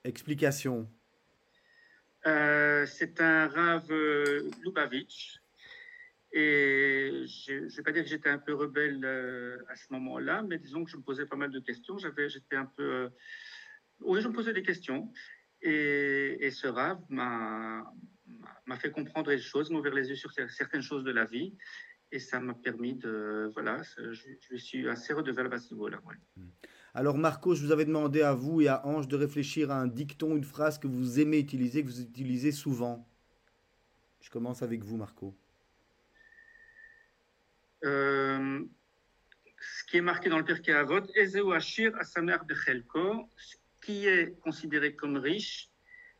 [0.05, 0.87] Explication.
[2.27, 3.91] Euh, c'est un rave
[4.63, 5.42] Lubavitch
[6.33, 10.43] et je ne vais pas dire que j'étais un peu rebelle euh, à ce moment-là,
[10.43, 11.99] mais disons que je me posais pas mal de questions.
[11.99, 12.83] J'avais, j'étais un peu.
[12.83, 13.09] Euh,
[14.01, 15.13] oui, je me posais des questions.
[15.61, 17.85] Et, ce rave m'a,
[18.77, 21.55] fait comprendre les choses, m'a ouvert les yeux sur certaines choses de la vie.
[22.11, 23.51] Et ça m'a permis de.
[23.53, 26.01] Voilà, je, je suis assez redevable à ce niveau-là.
[26.37, 26.49] Hmm.
[26.95, 29.87] Alors, Marco, je vous avais demandé à vous et à Ange de réfléchir à un
[29.87, 33.07] dicton, une phrase que vous aimez utiliser, que vous utilisez souvent.
[34.21, 35.37] Je commence avec vous, Marco.
[37.85, 38.61] Euh,
[39.61, 43.29] ce qui est marqué dans le Pirkei Avot, Ezeu Ashir Asamer Bechelko,
[43.81, 45.71] qui est considéré comme riche,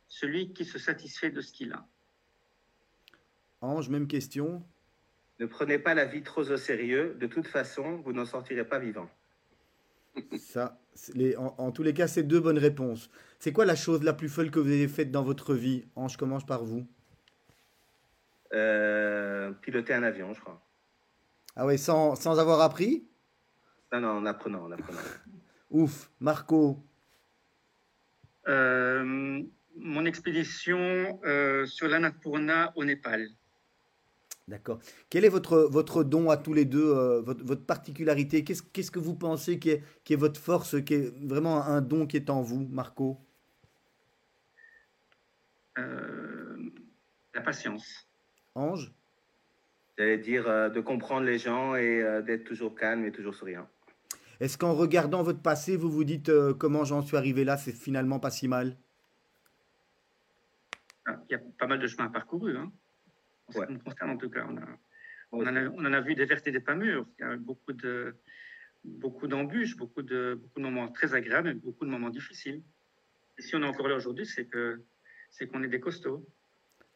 [0.07, 1.87] celui qui se satisfait de ce qu'il a.
[3.61, 4.63] Ange, même question.
[5.39, 8.79] Ne prenez pas la vie trop au sérieux, de toute façon, vous n'en sortirez pas
[8.79, 9.09] vivant.
[10.37, 10.79] Ça,
[11.15, 13.09] les, en, tous les cas, c'est deux bonnes réponses.
[13.39, 15.85] C'est quoi la chose la plus folle que vous avez faite dans votre vie?
[15.95, 16.85] Ange, commence par vous.
[18.53, 20.61] Euh, piloter un avion, je crois.
[21.55, 23.07] Ah oui, sans, sans avoir appris
[23.91, 24.99] Non, non, en apprenant, en apprenant.
[25.69, 26.83] Ouf, Marco
[28.47, 29.43] euh,
[29.77, 33.27] Mon expédition euh, sur l'Annapurna au Népal.
[34.47, 34.79] D'accord.
[35.09, 38.43] Quel est votre, votre don à tous les deux, euh, votre, votre, particularité?
[38.43, 41.81] Qu'est-ce qu'est-ce que vous pensez qui est, qui est votre force, qui est vraiment un
[41.81, 43.19] don qui est en vous, Marco?
[47.33, 48.07] La patience.
[48.53, 48.93] Ange?
[49.97, 53.67] J'allais dire euh, de comprendre les gens et euh, d'être toujours calme et toujours souriant.
[54.39, 57.71] Est-ce qu'en regardant votre passé, vous vous dites euh, comment j'en suis arrivé là, c'est
[57.71, 58.75] finalement pas si mal?
[61.05, 62.57] Ah, Il y a pas mal de chemin parcouru.
[62.57, 62.71] Hein.
[63.47, 64.65] En ce qui concerne, en tout cas, on, a,
[65.31, 67.05] on, en a, on, en a, vu des vertes et des pas mûres.
[67.19, 68.15] Il y a beaucoup de
[68.83, 72.61] beaucoup d'embûches, beaucoup de, beaucoup de moments très agréables et beaucoup de moments difficiles.
[73.37, 74.81] Et si on est encore là aujourd'hui, c'est que
[75.29, 76.25] c'est qu'on est des costauds.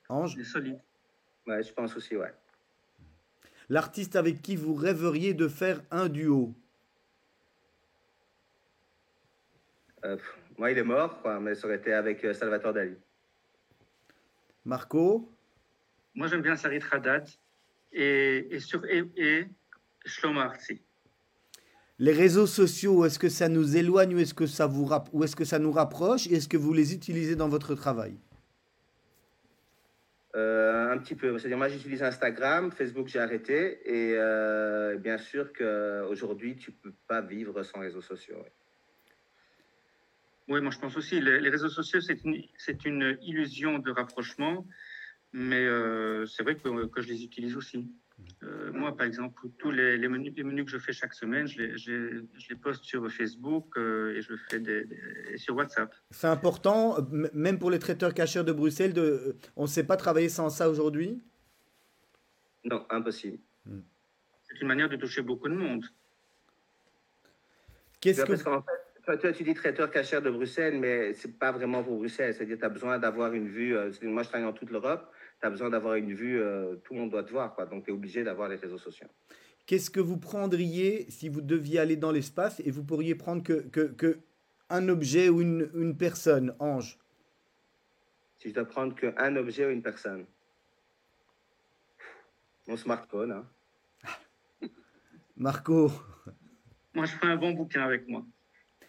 [0.09, 0.35] Ange?
[0.35, 0.79] Des solides.
[1.45, 2.33] Ouais, je pense aussi, ouais.
[3.69, 6.55] L'artiste avec qui vous rêveriez de faire un duo
[10.05, 10.17] euh,
[10.57, 12.95] Moi, il est mort, mais ça aurait été avec euh, Salvatore Dali.
[14.63, 15.29] Marco
[16.15, 17.27] Moi, j'aime bien Sarit Haddad
[17.91, 19.47] et, et, sur, et, et
[20.05, 20.41] Shlomo.
[21.99, 25.35] Les réseaux sociaux, est-ce que ça nous éloigne ou est-ce que ça, vous ou est-ce
[25.35, 28.17] que ça nous rapproche Est-ce que vous les utilisez dans votre travail?
[30.37, 31.37] Euh, un petit peu.
[31.37, 33.79] C'est-à-dire, moi, j'utilise Instagram, Facebook, j'ai arrêté.
[33.85, 38.45] Et euh, bien sûr qu'aujourd'hui, tu ne peux pas vivre sans réseaux sociaux.
[40.47, 41.19] Oui, moi, je pense aussi.
[41.19, 44.67] Les, réseaux sociaux, c'est une, illusion de rapprochement.
[45.33, 47.91] Mais euh, c'est vrai que je les utilise aussi.
[48.43, 51.47] Euh, moi, par exemple, tous les, les, menus, les, menus, que je fais chaque semaine,
[51.47, 55.55] je les, je, je les poste sur Facebook euh, et je fais des, des, sur
[55.55, 55.93] WhatsApp.
[56.11, 56.97] C'est important,
[57.33, 60.69] même pour les traiteurs cacheurs de Bruxelles, de, on ne sait pas travailler sans ça
[60.69, 61.21] aujourd'hui?
[62.63, 63.39] Non, impossible.
[63.65, 63.81] Hmm.
[64.43, 65.85] C'est une manière de toucher beaucoup de monde.
[67.99, 68.33] Qu'est-ce que...
[68.33, 68.65] Parce
[69.05, 72.33] fait, toi, tu dis traiteur cacheur de Bruxelles, mais ce n'est pas vraiment pour Bruxelles.
[72.33, 73.75] C'est-à-dire tu as besoin d'avoir une vue.
[73.75, 76.93] Euh, moi, je travaille dans toute l'Europe tu as besoin d'avoir une vue, euh, tout
[76.93, 77.65] le monde doit te voir, quoi.
[77.65, 79.07] donc tu es obligé d'avoir les réseaux sociaux.
[79.65, 83.67] Qu'est-ce que vous prendriez si vous deviez aller dans l'espace et vous pourriez prendre que,
[83.67, 84.19] que, que
[84.69, 86.97] un objet ou une, une, personne, Ange?
[88.37, 90.25] Si je dois prendre qu'un objet ou une personne
[92.67, 93.31] Mon smartphone.
[93.31, 93.47] Hein.
[95.35, 95.91] Marco
[96.93, 98.25] Moi, je ferai un bon bouquin avec moi.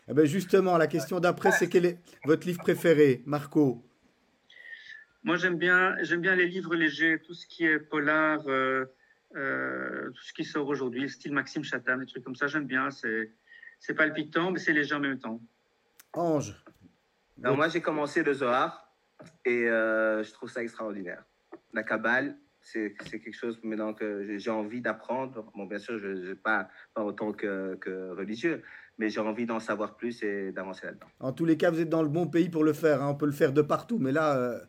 [0.08, 3.84] Eh ben justement, la question d'après, c'est quel est votre livre préféré, Marco?
[5.24, 8.84] Moi, j'aime bien, j'aime bien les livres légers, tout ce qui est polar, euh,
[9.36, 12.90] euh, tout ce qui sort aujourd'hui, style Maxime Chatham, des trucs comme ça, j'aime bien.
[12.90, 13.32] C'est,
[13.80, 15.40] c'est palpitant, mais c'est léger en même temps.
[16.14, 16.54] Ange.
[17.36, 18.94] moi, j'ai commencé le Zohar
[19.44, 21.24] et euh, je trouve ça extraordinaire.
[21.74, 25.50] La Kabbale, c'est, c'est quelque chose maintenant que j'ai envie d'apprendre.
[25.54, 28.62] Bon, bien sûr, je ne pas, pas autant que, que religieux,
[28.98, 31.06] mais j'ai envie d'en savoir plus et d'avancer là-dedans.
[31.20, 33.02] En tous les cas, vous êtes dans le bon pays pour le faire.
[33.02, 33.10] Hein.
[33.10, 34.62] On peut le faire de partout, mais là,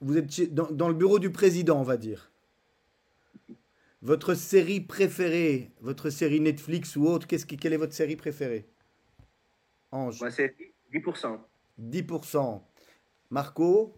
[0.00, 2.30] vous êtes dans, le bureau du président, on va dire.
[4.02, 8.66] Votre série préférée, votre série Netflix ou autre, qu'est-ce qui, quelle est votre série préférée?
[9.90, 10.20] Ange.
[10.20, 10.54] Moi, c'est
[10.92, 11.38] 10%.
[11.80, 12.62] 10%.
[13.30, 13.96] Marco?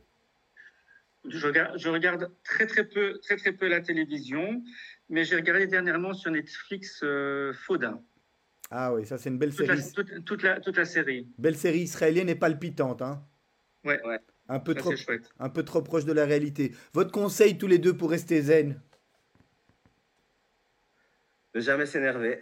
[1.25, 4.63] Je regarde, je regarde, très très peu, très très peu la télévision,
[5.11, 8.01] mais j'ai regardé dernièrement sur Netflix euh, Fauda.
[8.71, 9.79] Ah oui, ça c'est une belle toute série.
[9.79, 11.29] La, toute, la, toute, la, série.
[11.39, 13.23] Belle série israélienne et palpitante, hein.
[13.85, 14.01] Ouais.
[14.07, 14.21] ouais.
[14.49, 14.93] Un peu trop,
[15.39, 16.75] un peu trop proche de la réalité.
[16.95, 18.81] Votre conseil tous les deux pour rester zen
[21.55, 22.41] Ne jamais s'énerver.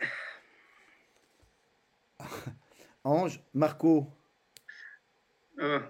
[3.04, 4.06] Ange, Marco.
[5.58, 5.80] Euh,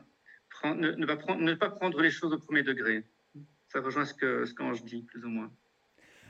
[0.65, 3.05] ne, pas prendre, ne, pas prendre, les choses au premier degré.
[3.69, 5.51] Ça rejoint ce que ce qu'Ange dit, plus ou moins.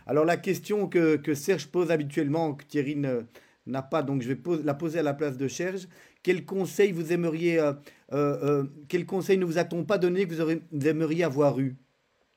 [0.06, 4.40] Alors la question que, que Serge pose habituellement, que Thierry n'a pas, donc je vais
[4.64, 5.88] la poser à la place de Serge.
[6.26, 7.72] Quel conseil vous aimeriez, euh,
[8.12, 11.76] euh, euh, quel conseil ne vous a-t-on pas donné que vous, vous, aimeriez avoir eu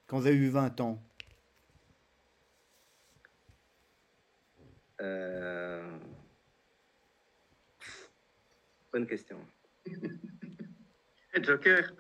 [0.06, 1.02] quand vous avez eu 20 ans?
[8.94, 9.38] Bonne question.
[11.42, 11.92] Joker.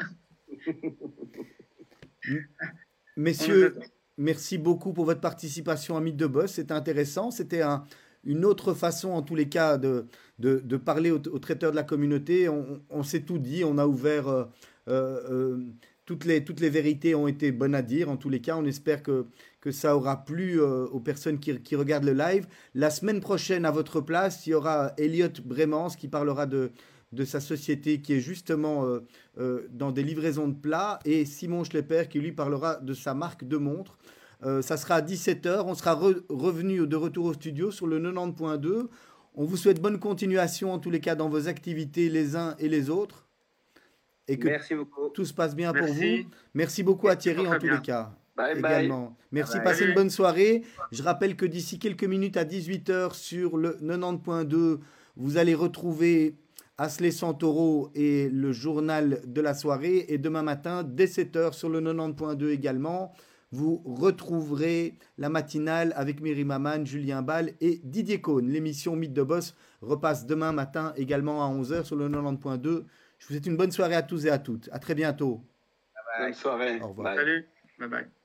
[3.18, 3.80] Messieurs,
[4.16, 6.52] merci beaucoup pour votre participation à Mythe de Boss.
[6.52, 7.32] C'était intéressant.
[7.32, 7.84] C'était un,
[8.24, 10.06] une autre façon, en tous les cas, de,
[10.40, 12.50] de, parler aux, traiteurs de la communauté.
[12.50, 13.64] On, s'est tout dit.
[13.64, 14.28] On a ouvert.
[14.28, 14.46] Euh,
[14.88, 15.58] euh, euh,
[16.06, 18.10] toutes, les, toutes les vérités ont été bonnes à dire.
[18.10, 19.28] En tous les cas, on espère que,
[19.62, 22.48] que ça aura plu aux personnes qui, qui, regardent le live.
[22.74, 26.72] La semaine prochaine, à votre place, il y aura Elliot Bremans qui parlera de
[27.12, 28.86] de sa société qui est justement
[29.72, 33.58] dans des livraisons de plats et Simon Schlepper qui lui parlera de sa marque de
[33.58, 33.98] montres.
[34.46, 35.64] Euh, ça sera à 17h.
[35.66, 38.88] On sera revenu de retour au studio sur le 90.2.
[39.36, 42.70] On vous souhaite bonne continuation en tous les cas dans vos activités les uns et
[42.70, 43.28] les autres.
[44.28, 45.10] Et que Merci beaucoup.
[45.10, 46.30] tout se passe bien pour vous.
[46.54, 48.12] Merci beaucoup à Thierry en tous les cas.
[48.56, 49.18] également.
[49.32, 50.64] Merci, passez une bonne soirée.
[50.92, 54.80] Je rappelle que d'ici quelques minutes à 18h sur le 90.2,
[55.18, 56.36] vous allez retrouver
[56.78, 60.06] Asley Santoro et le journal de la soirée.
[60.10, 63.12] Et demain matin, dès 7h sur le 90.2 également,
[63.52, 68.48] vous retrouverez la matinale avec Miri Maman, Julien Ball et Didier Cohn.
[68.48, 72.62] L'émission Mythe de Boss repasse demain matin également à 11h sur le 90.2.
[73.18, 74.70] Je vous souhaite une bonne soirée à tous et à toutes.
[74.72, 75.44] À très bientôt.
[76.20, 76.80] Bonne soirée.
[76.82, 77.16] Au revoir.
[77.16, 77.48] Salut.
[77.80, 78.19] Bye bye.